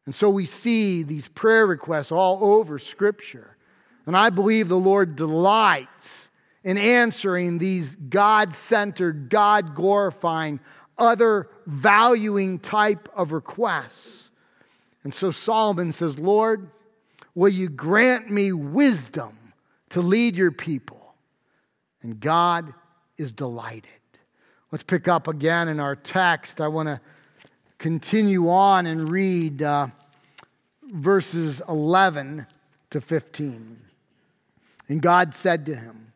And 0.05 0.13
so 0.13 0.29
we 0.29 0.45
see 0.45 1.03
these 1.03 1.27
prayer 1.27 1.65
requests 1.65 2.11
all 2.11 2.43
over 2.43 2.77
Scripture. 2.77 3.57
And 4.05 4.15
I 4.15 4.29
believe 4.29 4.67
the 4.67 4.77
Lord 4.77 5.15
delights 5.15 6.29
in 6.63 6.77
answering 6.77 7.57
these 7.57 7.95
God 7.95 8.53
centered, 8.53 9.29
God 9.29 9.73
glorifying, 9.75 10.59
other 10.97 11.49
valuing 11.65 12.59
type 12.59 13.09
of 13.15 13.31
requests. 13.31 14.29
And 15.03 15.13
so 15.13 15.31
Solomon 15.31 15.91
says, 15.91 16.17
Lord, 16.17 16.69
will 17.33 17.49
you 17.49 17.69
grant 17.69 18.29
me 18.31 18.51
wisdom 18.51 19.37
to 19.89 20.01
lead 20.01 20.35
your 20.35 20.51
people? 20.51 21.13
And 22.01 22.19
God 22.19 22.73
is 23.17 23.31
delighted. 23.31 23.89
Let's 24.71 24.83
pick 24.83 25.07
up 25.07 25.27
again 25.27 25.67
in 25.67 25.79
our 25.79 25.95
text. 25.95 26.59
I 26.59 26.67
want 26.67 26.87
to 26.87 26.99
continue 27.77 28.49
on 28.49 28.85
and 28.85 29.09
read 29.09 29.61
uh, 29.61 29.87
verses 30.83 31.61
11 31.67 32.47
to 32.89 33.01
15. 33.01 33.79
And 34.87 35.01
God 35.01 35.33
said 35.33 35.65
to 35.67 35.75
him, 35.75 36.13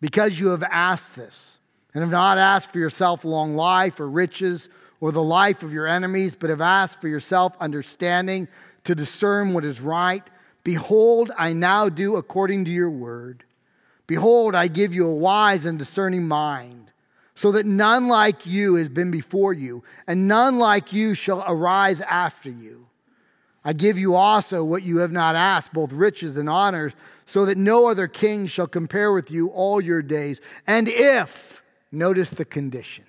Because 0.00 0.38
you 0.38 0.48
have 0.48 0.62
asked 0.62 1.16
this, 1.16 1.58
and 1.94 2.02
have 2.02 2.10
not 2.10 2.38
asked 2.38 2.72
for 2.72 2.78
yourself 2.78 3.24
long 3.24 3.54
life 3.54 4.00
or 4.00 4.08
riches 4.08 4.68
or 5.00 5.12
the 5.12 5.22
life 5.22 5.62
of 5.62 5.72
your 5.72 5.86
enemies, 5.86 6.34
but 6.34 6.50
have 6.50 6.60
asked 6.60 7.00
for 7.00 7.08
yourself 7.08 7.56
understanding 7.60 8.48
to 8.84 8.94
discern 8.94 9.54
what 9.54 9.64
is 9.64 9.80
right, 9.80 10.22
behold, 10.64 11.30
I 11.38 11.52
now 11.52 11.88
do 11.88 12.16
according 12.16 12.64
to 12.64 12.70
your 12.70 12.90
word. 12.90 13.44
Behold, 14.06 14.54
I 14.54 14.68
give 14.68 14.92
you 14.92 15.06
a 15.06 15.14
wise 15.14 15.64
and 15.64 15.78
discerning 15.78 16.26
mind, 16.26 16.90
so 17.34 17.52
that 17.52 17.66
none 17.66 18.08
like 18.08 18.46
you 18.46 18.76
has 18.76 18.88
been 18.88 19.10
before 19.10 19.52
you, 19.52 19.82
and 20.06 20.28
none 20.28 20.58
like 20.58 20.92
you 20.92 21.14
shall 21.14 21.44
arise 21.46 22.00
after 22.02 22.50
you. 22.50 22.86
I 23.64 23.72
give 23.72 23.98
you 23.98 24.14
also 24.14 24.62
what 24.62 24.82
you 24.82 24.98
have 24.98 25.12
not 25.12 25.34
asked, 25.34 25.72
both 25.72 25.92
riches 25.92 26.36
and 26.36 26.48
honors, 26.48 26.92
so 27.26 27.46
that 27.46 27.56
no 27.56 27.88
other 27.88 28.06
king 28.06 28.46
shall 28.46 28.66
compare 28.66 29.12
with 29.12 29.30
you 29.30 29.48
all 29.48 29.80
your 29.80 30.02
days. 30.02 30.40
And 30.66 30.88
if, 30.88 31.62
notice 31.90 32.30
the 32.30 32.44
condition, 32.44 33.06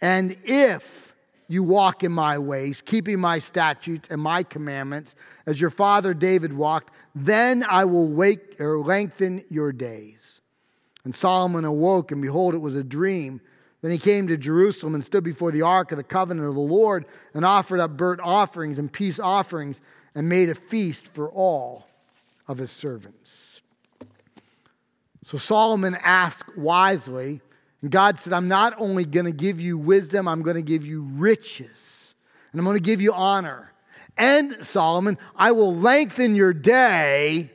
and 0.00 0.36
if 0.44 1.14
you 1.48 1.62
walk 1.62 2.02
in 2.02 2.12
my 2.12 2.36
ways, 2.38 2.82
keeping 2.84 3.20
my 3.20 3.38
statutes 3.38 4.08
and 4.10 4.20
my 4.20 4.42
commandments, 4.42 5.14
as 5.46 5.60
your 5.60 5.70
father 5.70 6.12
David 6.12 6.52
walked, 6.52 6.92
then 7.14 7.64
I 7.68 7.84
will 7.84 8.08
wake 8.08 8.60
or 8.60 8.78
lengthen 8.80 9.44
your 9.48 9.72
days. 9.72 10.35
And 11.06 11.14
Solomon 11.14 11.64
awoke, 11.64 12.10
and 12.10 12.20
behold, 12.20 12.56
it 12.56 12.58
was 12.58 12.74
a 12.74 12.82
dream. 12.82 13.40
Then 13.80 13.92
he 13.92 13.96
came 13.96 14.26
to 14.26 14.36
Jerusalem 14.36 14.96
and 14.96 15.04
stood 15.04 15.22
before 15.22 15.52
the 15.52 15.62
ark 15.62 15.92
of 15.92 15.98
the 15.98 16.02
covenant 16.02 16.48
of 16.48 16.56
the 16.56 16.60
Lord 16.60 17.06
and 17.32 17.44
offered 17.44 17.78
up 17.78 17.96
burnt 17.96 18.20
offerings 18.20 18.76
and 18.80 18.92
peace 18.92 19.20
offerings 19.20 19.80
and 20.16 20.28
made 20.28 20.48
a 20.48 20.56
feast 20.56 21.06
for 21.06 21.30
all 21.30 21.86
of 22.48 22.58
his 22.58 22.72
servants. 22.72 23.60
So 25.24 25.38
Solomon 25.38 25.96
asked 26.02 26.58
wisely, 26.58 27.40
and 27.82 27.92
God 27.92 28.18
said, 28.18 28.32
I'm 28.32 28.48
not 28.48 28.74
only 28.76 29.04
going 29.04 29.26
to 29.26 29.32
give 29.32 29.60
you 29.60 29.78
wisdom, 29.78 30.26
I'm 30.26 30.42
going 30.42 30.56
to 30.56 30.62
give 30.62 30.84
you 30.84 31.02
riches, 31.02 32.16
and 32.50 32.58
I'm 32.58 32.64
going 32.64 32.78
to 32.78 32.82
give 32.82 33.00
you 33.00 33.12
honor. 33.12 33.72
And 34.16 34.56
Solomon, 34.66 35.18
I 35.36 35.52
will 35.52 35.72
lengthen 35.72 36.34
your 36.34 36.52
day, 36.52 37.52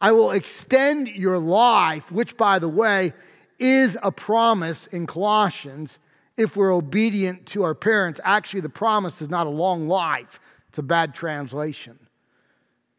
I 0.00 0.12
will 0.12 0.30
extend 0.30 1.08
your 1.08 1.38
life, 1.38 2.12
which, 2.12 2.36
by 2.36 2.58
the 2.58 2.68
way, 2.68 3.12
is 3.58 3.98
a 4.02 4.12
promise 4.12 4.86
in 4.86 5.06
Colossians 5.06 5.98
if 6.36 6.56
we're 6.56 6.72
obedient 6.72 7.46
to 7.46 7.64
our 7.64 7.74
parents. 7.74 8.20
Actually, 8.22 8.60
the 8.60 8.68
promise 8.68 9.20
is 9.20 9.28
not 9.28 9.46
a 9.46 9.50
long 9.50 9.88
life, 9.88 10.38
it's 10.68 10.78
a 10.78 10.82
bad 10.82 11.14
translation. 11.14 11.98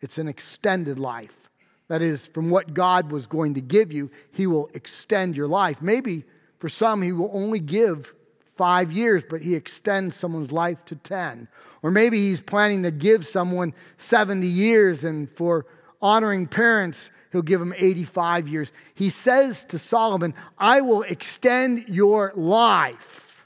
It's 0.02 0.18
an 0.18 0.28
extended 0.28 0.98
life. 0.98 1.50
That 1.90 2.02
is, 2.02 2.28
from 2.28 2.50
what 2.50 2.74
God 2.74 3.12
was 3.12 3.28
going 3.28 3.56
to 3.56 3.62
give 3.62 3.92
you, 3.92 4.12
He 4.32 4.48
will 4.48 4.70
extend 4.74 5.36
your 5.36 5.48
life. 5.48 5.82
Maybe 5.82 6.24
for 6.60 6.70
some, 6.70 7.02
He 7.02 7.12
will 7.12 7.32
only 7.34 7.60
give 7.60 8.14
five 8.56 8.92
years, 8.92 9.24
but 9.28 9.42
He 9.42 9.56
extends 9.56 10.16
someone's 10.16 10.52
life 10.52 10.86
to 10.86 10.96
10. 10.96 11.48
Or 11.82 11.92
maybe 11.92 12.18
He's 12.18 12.42
planning 12.42 12.84
to 12.84 12.92
give 12.92 13.26
someone 13.26 13.74
70 13.98 14.46
years, 14.48 15.04
and 15.04 15.30
for 15.30 15.66
honoring 16.02 16.48
parents, 16.48 17.12
he'll 17.32 17.42
give 17.42 17.62
him 17.62 17.74
85 17.78 18.48
years. 18.48 18.72
He 18.96 19.10
says 19.10 19.66
to 19.66 19.80
Solomon, 19.80 20.34
I 20.58 20.82
will 20.82 21.04
extend 21.04 21.86
your 21.88 22.32
life 22.36 23.46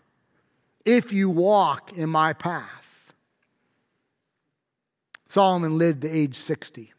if 0.85 1.13
you 1.13 1.29
walk 1.29 1.93
in 1.93 2.09
my 2.09 2.33
path. 2.33 3.13
Solomon 5.27 5.77
lived 5.77 6.01
to 6.01 6.09
age 6.09 6.37
60. 6.37 6.93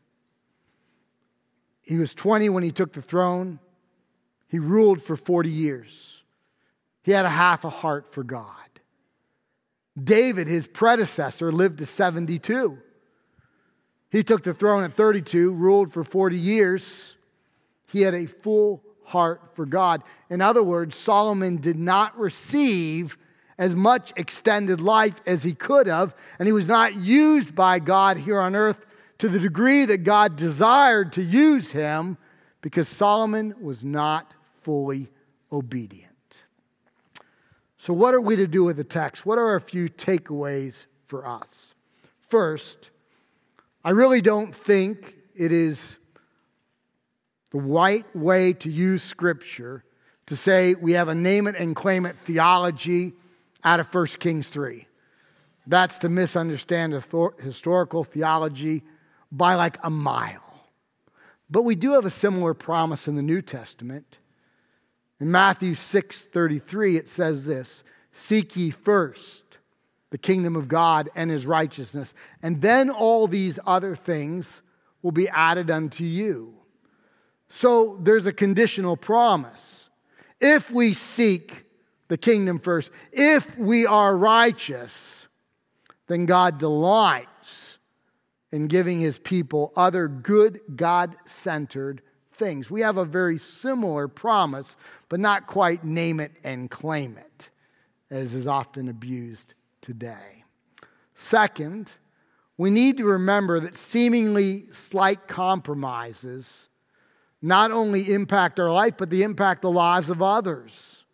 He 1.82 1.96
was 1.96 2.14
20 2.14 2.48
when 2.48 2.62
he 2.62 2.72
took 2.72 2.92
the 2.92 3.02
throne. 3.02 3.60
He 4.48 4.58
ruled 4.58 5.02
for 5.02 5.16
40 5.16 5.50
years. 5.50 6.22
He 7.02 7.12
had 7.12 7.26
a 7.26 7.30
half 7.30 7.64
a 7.64 7.70
heart 7.70 8.12
for 8.12 8.24
God. 8.24 8.48
David, 10.02 10.48
his 10.48 10.66
predecessor, 10.66 11.52
lived 11.52 11.78
to 11.78 11.86
72. 11.86 12.78
He 14.14 14.22
took 14.22 14.44
the 14.44 14.54
throne 14.54 14.84
at 14.84 14.94
32, 14.94 15.52
ruled 15.54 15.92
for 15.92 16.04
40 16.04 16.38
years. 16.38 17.16
He 17.88 18.02
had 18.02 18.14
a 18.14 18.26
full 18.26 18.80
heart 19.02 19.40
for 19.54 19.66
God. 19.66 20.04
In 20.30 20.40
other 20.40 20.62
words, 20.62 20.94
Solomon 20.94 21.56
did 21.56 21.76
not 21.76 22.16
receive 22.16 23.18
as 23.58 23.74
much 23.74 24.12
extended 24.14 24.80
life 24.80 25.20
as 25.26 25.42
he 25.42 25.52
could 25.52 25.88
have, 25.88 26.14
and 26.38 26.46
he 26.46 26.52
was 26.52 26.68
not 26.68 26.94
used 26.94 27.56
by 27.56 27.80
God 27.80 28.16
here 28.16 28.38
on 28.38 28.54
earth 28.54 28.86
to 29.18 29.28
the 29.28 29.40
degree 29.40 29.84
that 29.84 30.04
God 30.04 30.36
desired 30.36 31.12
to 31.14 31.22
use 31.22 31.72
him 31.72 32.16
because 32.60 32.86
Solomon 32.86 33.52
was 33.60 33.82
not 33.82 34.32
fully 34.60 35.10
obedient. 35.50 36.12
So, 37.78 37.92
what 37.92 38.14
are 38.14 38.20
we 38.20 38.36
to 38.36 38.46
do 38.46 38.62
with 38.62 38.76
the 38.76 38.84
text? 38.84 39.26
What 39.26 39.38
are 39.38 39.56
a 39.56 39.60
few 39.60 39.88
takeaways 39.88 40.86
for 41.04 41.26
us? 41.26 41.74
First, 42.20 42.90
I 43.86 43.90
really 43.90 44.22
don't 44.22 44.54
think 44.54 45.14
it 45.34 45.52
is 45.52 45.96
the 47.50 47.60
right 47.60 48.06
way 48.16 48.54
to 48.54 48.70
use 48.70 49.02
Scripture 49.02 49.84
to 50.26 50.36
say 50.36 50.74
we 50.74 50.92
have 50.92 51.08
a 51.08 51.14
name 51.14 51.46
it 51.46 51.54
and 51.56 51.76
claim 51.76 52.06
it 52.06 52.16
theology 52.16 53.12
out 53.62 53.80
of 53.80 53.94
1 53.94 54.06
Kings 54.18 54.48
3. 54.48 54.86
That's 55.66 55.98
to 55.98 56.08
misunderstand 56.08 56.94
historical 56.94 58.04
theology 58.04 58.84
by 59.30 59.54
like 59.54 59.76
a 59.82 59.90
mile. 59.90 60.40
But 61.50 61.64
we 61.64 61.74
do 61.74 61.92
have 61.92 62.06
a 62.06 62.10
similar 62.10 62.54
promise 62.54 63.06
in 63.06 63.16
the 63.16 63.22
New 63.22 63.42
Testament. 63.42 64.18
In 65.20 65.30
Matthew 65.30 65.74
6:33 65.74 66.96
it 66.96 67.08
says 67.08 67.44
this, 67.44 67.84
seek 68.12 68.56
ye 68.56 68.70
first 68.70 69.43
the 70.14 70.18
kingdom 70.18 70.54
of 70.54 70.68
God 70.68 71.10
and 71.16 71.28
his 71.28 71.44
righteousness. 71.44 72.14
And 72.40 72.62
then 72.62 72.88
all 72.88 73.26
these 73.26 73.58
other 73.66 73.96
things 73.96 74.62
will 75.02 75.10
be 75.10 75.28
added 75.28 75.72
unto 75.72 76.04
you. 76.04 76.54
So 77.48 77.98
there's 78.00 78.24
a 78.24 78.32
conditional 78.32 78.96
promise. 78.96 79.90
If 80.40 80.70
we 80.70 80.94
seek 80.94 81.64
the 82.06 82.16
kingdom 82.16 82.60
first, 82.60 82.90
if 83.10 83.58
we 83.58 83.86
are 83.86 84.16
righteous, 84.16 85.26
then 86.06 86.26
God 86.26 86.58
delights 86.58 87.80
in 88.52 88.68
giving 88.68 89.00
his 89.00 89.18
people 89.18 89.72
other 89.74 90.06
good, 90.06 90.60
God 90.76 91.16
centered 91.24 92.02
things. 92.32 92.70
We 92.70 92.82
have 92.82 92.98
a 92.98 93.04
very 93.04 93.38
similar 93.38 94.06
promise, 94.06 94.76
but 95.08 95.18
not 95.18 95.48
quite 95.48 95.82
name 95.82 96.20
it 96.20 96.30
and 96.44 96.70
claim 96.70 97.18
it, 97.18 97.50
as 98.12 98.32
is 98.32 98.46
often 98.46 98.88
abused 98.88 99.54
today. 99.84 100.44
Second, 101.14 101.92
we 102.56 102.70
need 102.70 102.96
to 102.98 103.04
remember 103.04 103.60
that 103.60 103.76
seemingly 103.76 104.64
slight 104.72 105.28
compromises 105.28 106.68
not 107.42 107.70
only 107.70 108.10
impact 108.10 108.58
our 108.58 108.72
life, 108.72 108.94
but 108.96 109.10
they 109.10 109.20
impact 109.20 109.60
the 109.60 109.70
lives 109.70 110.08
of 110.08 110.22
others. 110.22 111.04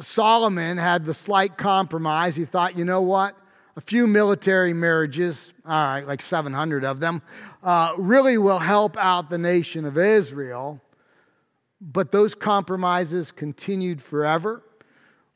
Solomon 0.00 0.78
had 0.78 1.04
the 1.04 1.12
slight 1.12 1.58
compromise. 1.58 2.34
He 2.34 2.46
thought, 2.46 2.78
you 2.78 2.84
know 2.86 3.02
what? 3.02 3.36
A 3.76 3.80
few 3.82 4.06
military 4.06 4.72
marriages, 4.72 5.52
all 5.66 5.72
right, 5.72 6.06
like 6.06 6.22
700 6.22 6.82
of 6.82 7.00
them, 7.00 7.20
uh, 7.62 7.92
really 7.98 8.38
will 8.38 8.58
help 8.58 8.96
out 8.96 9.28
the 9.28 9.36
nation 9.36 9.84
of 9.84 9.98
Israel. 9.98 10.80
But 11.78 12.10
those 12.10 12.34
compromises 12.34 13.30
continued 13.30 14.00
forever. 14.00 14.62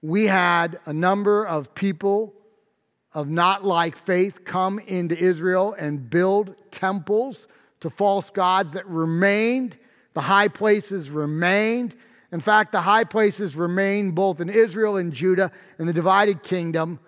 We 0.03 0.27
had 0.27 0.79
a 0.87 0.93
number 0.93 1.45
of 1.47 1.75
people 1.75 2.35
of 3.13 3.29
not 3.29 3.65
like 3.65 3.97
faith 3.97 4.45
come 4.45 4.79
into 4.79 5.19
Israel 5.19 5.75
and 5.79 6.09
build 6.09 6.55
temples 6.71 7.49
to 7.81 7.91
false 7.91 8.31
gods 8.31 8.73
that 8.73 8.87
remained. 8.87 9.77
The 10.15 10.23
high 10.23 10.49
places 10.49 11.11
remained. 11.11 11.95
In 12.33 12.41
fact, 12.41 12.73
the 12.73 12.83
high 12.83 13.05
places 13.05 13.57
remained 13.57 14.15
both 14.15 14.41
in 14.41 14.49
Israel 14.49 14.97
and 14.97 15.13
Judah 15.13 15.51
in 15.79 15.87
the 15.87 15.93
divided 15.93 16.43
kingdom 16.43 17.01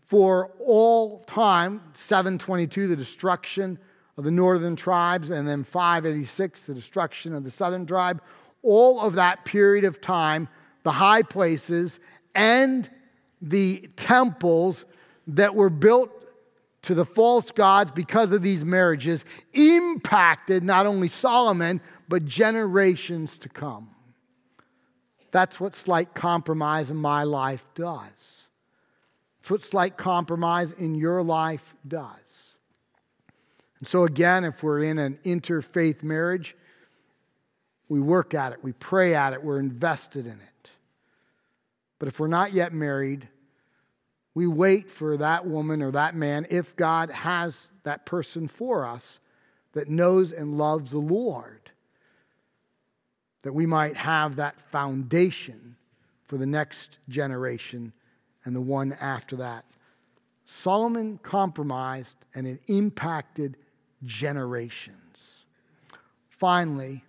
for 0.00 0.50
all 0.58 1.20
time 1.20 1.82
722, 1.94 2.88
the 2.88 2.96
destruction 2.96 3.78
of 4.16 4.24
the 4.24 4.30
northern 4.30 4.76
tribes, 4.76 5.30
and 5.30 5.46
then 5.46 5.64
586, 5.64 6.64
the 6.64 6.74
destruction 6.74 7.34
of 7.34 7.44
the 7.44 7.50
southern 7.50 7.86
tribe. 7.86 8.22
All 8.62 9.00
of 9.00 9.14
that 9.14 9.44
period 9.44 9.84
of 9.84 10.00
time, 10.00 10.48
the 10.82 10.92
high 10.92 11.22
places 11.22 12.00
and 12.34 12.88
the 13.42 13.88
temples 13.96 14.84
that 15.28 15.54
were 15.54 15.70
built 15.70 16.10
to 16.82 16.94
the 16.94 17.04
false 17.04 17.50
gods 17.50 17.92
because 17.92 18.32
of 18.32 18.42
these 18.42 18.64
marriages 18.64 19.24
impacted 19.52 20.62
not 20.62 20.86
only 20.86 21.08
Solomon, 21.08 21.80
but 22.08 22.24
generations 22.24 23.38
to 23.38 23.48
come. 23.48 23.90
That's 25.30 25.60
what 25.60 25.74
slight 25.74 26.14
compromise 26.14 26.90
in 26.90 26.96
my 26.96 27.24
life 27.24 27.66
does. 27.74 28.48
It's 29.40 29.50
what 29.50 29.62
slight 29.62 29.96
compromise 29.96 30.72
in 30.72 30.94
your 30.94 31.22
life 31.22 31.74
does. 31.86 32.54
And 33.78 33.88
so, 33.88 34.04
again, 34.04 34.44
if 34.44 34.62
we're 34.62 34.82
in 34.82 34.98
an 34.98 35.18
interfaith 35.24 36.02
marriage, 36.02 36.56
we 37.88 38.00
work 38.00 38.34
at 38.34 38.52
it, 38.52 38.62
we 38.62 38.72
pray 38.72 39.14
at 39.14 39.32
it, 39.32 39.42
we're 39.42 39.58
invested 39.58 40.26
in 40.26 40.32
it. 40.32 40.49
But 42.00 42.08
if 42.08 42.18
we're 42.18 42.26
not 42.26 42.52
yet 42.52 42.72
married, 42.72 43.28
we 44.34 44.48
wait 44.48 44.90
for 44.90 45.16
that 45.18 45.46
woman 45.46 45.82
or 45.82 45.92
that 45.92 46.16
man 46.16 46.46
if 46.50 46.74
God 46.74 47.10
has 47.10 47.68
that 47.84 48.06
person 48.06 48.48
for 48.48 48.84
us 48.84 49.20
that 49.74 49.88
knows 49.88 50.32
and 50.32 50.58
loves 50.58 50.90
the 50.90 50.98
Lord, 50.98 51.70
that 53.42 53.52
we 53.52 53.66
might 53.66 53.96
have 53.96 54.36
that 54.36 54.58
foundation 54.60 55.76
for 56.24 56.38
the 56.38 56.46
next 56.46 56.98
generation 57.08 57.92
and 58.44 58.56
the 58.56 58.60
one 58.60 58.96
after 59.00 59.36
that. 59.36 59.64
Solomon 60.46 61.18
compromised 61.22 62.16
and 62.34 62.46
it 62.46 62.60
impacted 62.66 63.56
generations. 64.04 65.44
Finally, 66.30 67.04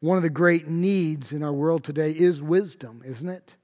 one 0.00 0.16
of 0.16 0.24
the 0.24 0.30
great 0.30 0.66
needs 0.66 1.32
in 1.32 1.44
our 1.44 1.52
world 1.52 1.84
today 1.84 2.10
is 2.10 2.42
wisdom, 2.42 3.02
isn't 3.04 3.28
it? 3.28 3.54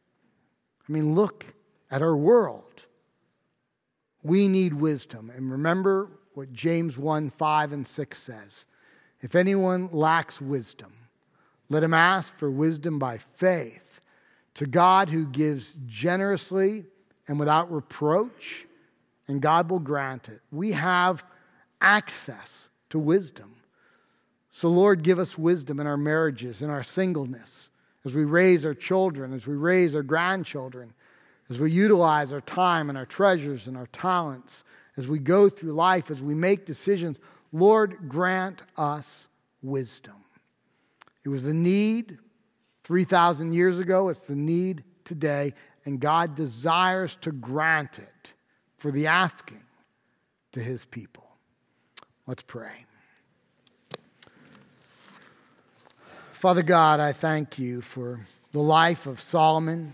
I 0.92 0.94
mean, 0.94 1.14
look 1.14 1.46
at 1.90 2.02
our 2.02 2.14
world. 2.14 2.84
We 4.22 4.46
need 4.46 4.74
wisdom. 4.74 5.32
And 5.34 5.50
remember 5.50 6.10
what 6.34 6.52
James 6.52 6.98
1 6.98 7.30
5 7.30 7.72
and 7.72 7.86
6 7.86 8.18
says. 8.18 8.66
If 9.22 9.34
anyone 9.34 9.88
lacks 9.90 10.38
wisdom, 10.38 10.92
let 11.70 11.82
him 11.82 11.94
ask 11.94 12.36
for 12.36 12.50
wisdom 12.50 12.98
by 12.98 13.16
faith 13.16 14.02
to 14.56 14.66
God 14.66 15.08
who 15.08 15.24
gives 15.24 15.72
generously 15.86 16.84
and 17.26 17.38
without 17.38 17.72
reproach, 17.72 18.66
and 19.28 19.40
God 19.40 19.70
will 19.70 19.78
grant 19.78 20.28
it. 20.28 20.42
We 20.50 20.72
have 20.72 21.24
access 21.80 22.68
to 22.90 22.98
wisdom. 22.98 23.54
So, 24.50 24.68
Lord, 24.68 25.02
give 25.02 25.18
us 25.18 25.38
wisdom 25.38 25.80
in 25.80 25.86
our 25.86 25.96
marriages, 25.96 26.60
in 26.60 26.68
our 26.68 26.82
singleness, 26.82 27.70
as 28.04 28.14
we 28.14 28.24
raise 28.24 28.64
our 28.64 28.74
children, 28.74 29.32
as 29.32 29.46
we 29.46 29.54
raise 29.54 29.94
our 29.94 30.02
grandchildren, 30.02 30.92
as 31.48 31.58
we 31.58 31.70
utilize 31.70 32.32
our 32.32 32.40
time 32.40 32.88
and 32.88 32.98
our 32.98 33.06
treasures 33.06 33.66
and 33.66 33.76
our 33.76 33.86
talents, 33.88 34.64
as 34.96 35.08
we 35.08 35.18
go 35.18 35.48
through 35.48 35.72
life, 35.72 36.10
as 36.10 36.22
we 36.22 36.34
make 36.34 36.66
decisions, 36.66 37.18
Lord, 37.52 38.08
grant 38.08 38.62
us 38.76 39.28
wisdom. 39.62 40.14
It 41.24 41.28
was 41.28 41.44
the 41.44 41.54
need 41.54 42.18
3,000 42.84 43.52
years 43.52 43.78
ago, 43.78 44.08
it's 44.08 44.26
the 44.26 44.34
need 44.34 44.82
today, 45.04 45.54
and 45.84 46.00
God 46.00 46.34
desires 46.34 47.16
to 47.20 47.32
grant 47.32 47.98
it 47.98 48.32
for 48.76 48.90
the 48.90 49.06
asking 49.06 49.62
to 50.52 50.60
his 50.60 50.84
people. 50.84 51.24
Let's 52.26 52.42
pray. 52.42 52.86
Father 56.42 56.64
God, 56.64 56.98
I 56.98 57.12
thank 57.12 57.60
you 57.60 57.80
for 57.80 58.18
the 58.50 58.58
life 58.58 59.06
of 59.06 59.20
Solomon 59.20 59.92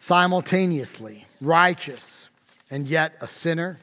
simultaneously 0.00 1.26
righteous 1.40 2.28
and 2.72 2.88
yet 2.88 3.14
a 3.20 3.28
sinner, 3.28 3.78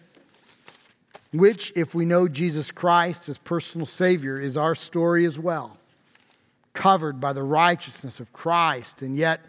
which, 1.31 1.71
if 1.77 1.95
we 1.95 2.03
know 2.03 2.27
Jesus 2.27 2.71
Christ 2.71 3.29
as 3.29 3.37
personal 3.37 3.85
Savior, 3.85 4.37
is 4.37 4.57
our 4.57 4.75
story 4.75 5.23
as 5.25 5.39
well. 5.39 5.77
Covered 6.73 7.21
by 7.21 7.31
the 7.31 7.43
righteousness 7.43 8.19
of 8.19 8.33
Christ, 8.33 9.01
and 9.01 9.15
yet 9.15 9.39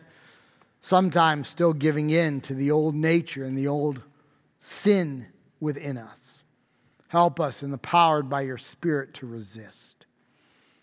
sometimes 0.81 1.49
still 1.49 1.73
giving 1.73 2.11
in 2.11 2.41
to 2.43 2.55
the 2.55 2.71
old 2.71 2.95
nature 2.95 3.43
and 3.43 3.59
the 3.59 3.67
old 3.67 4.01
sin 4.61 5.27
within 5.59 5.99
us. 5.99 6.39
Help 7.09 7.41
us 7.41 7.65
in 7.65 7.67
and 7.67 7.73
empowered 7.73 8.31
by 8.31 8.43
your 8.43 8.59
Spirit 8.59 9.13
to 9.15 9.27
resist. 9.27 10.02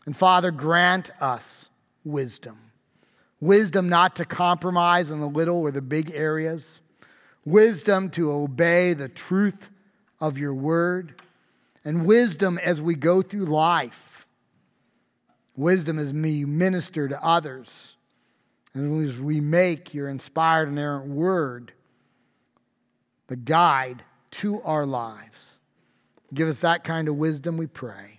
And 0.05 0.15
Father, 0.15 0.51
grant 0.51 1.09
us 1.21 1.69
wisdom 2.03 2.69
Wisdom 3.41 3.87
not 3.87 4.15
to 4.17 4.25
compromise 4.25 5.11
in 5.11 5.21
the 5.21 5.29
little 5.29 5.59
or 5.59 5.71
the 5.71 5.81
big 5.81 6.11
areas. 6.11 6.81
Wisdom 7.45 8.09
to 8.11 8.31
obey 8.31 8.93
the 8.93 9.07
truth 9.07 9.69
of 10.19 10.37
your 10.37 10.53
word. 10.53 11.21
And 11.85 12.05
wisdom 12.05 12.57
as 12.57 12.81
we 12.81 12.95
go 12.95 13.21
through 13.21 13.45
life. 13.45 14.27
Wisdom 15.55 15.97
as 15.97 16.11
we 16.13 16.43
minister 16.43 17.07
to 17.07 17.23
others. 17.23 17.95
And 18.73 19.05
as 19.05 19.17
we 19.17 19.39
make 19.39 19.93
your 19.93 20.09
inspired 20.09 20.69
inerrant 20.69 21.07
word 21.07 21.73
the 23.27 23.35
guide 23.35 24.03
to 24.31 24.59
our 24.63 24.87
lives. 24.87 25.57
Give 26.33 26.47
us 26.47 26.61
that 26.61 26.83
kind 26.83 27.07
of 27.07 27.15
wisdom, 27.15 27.57
we 27.57 27.67
pray. 27.67 28.18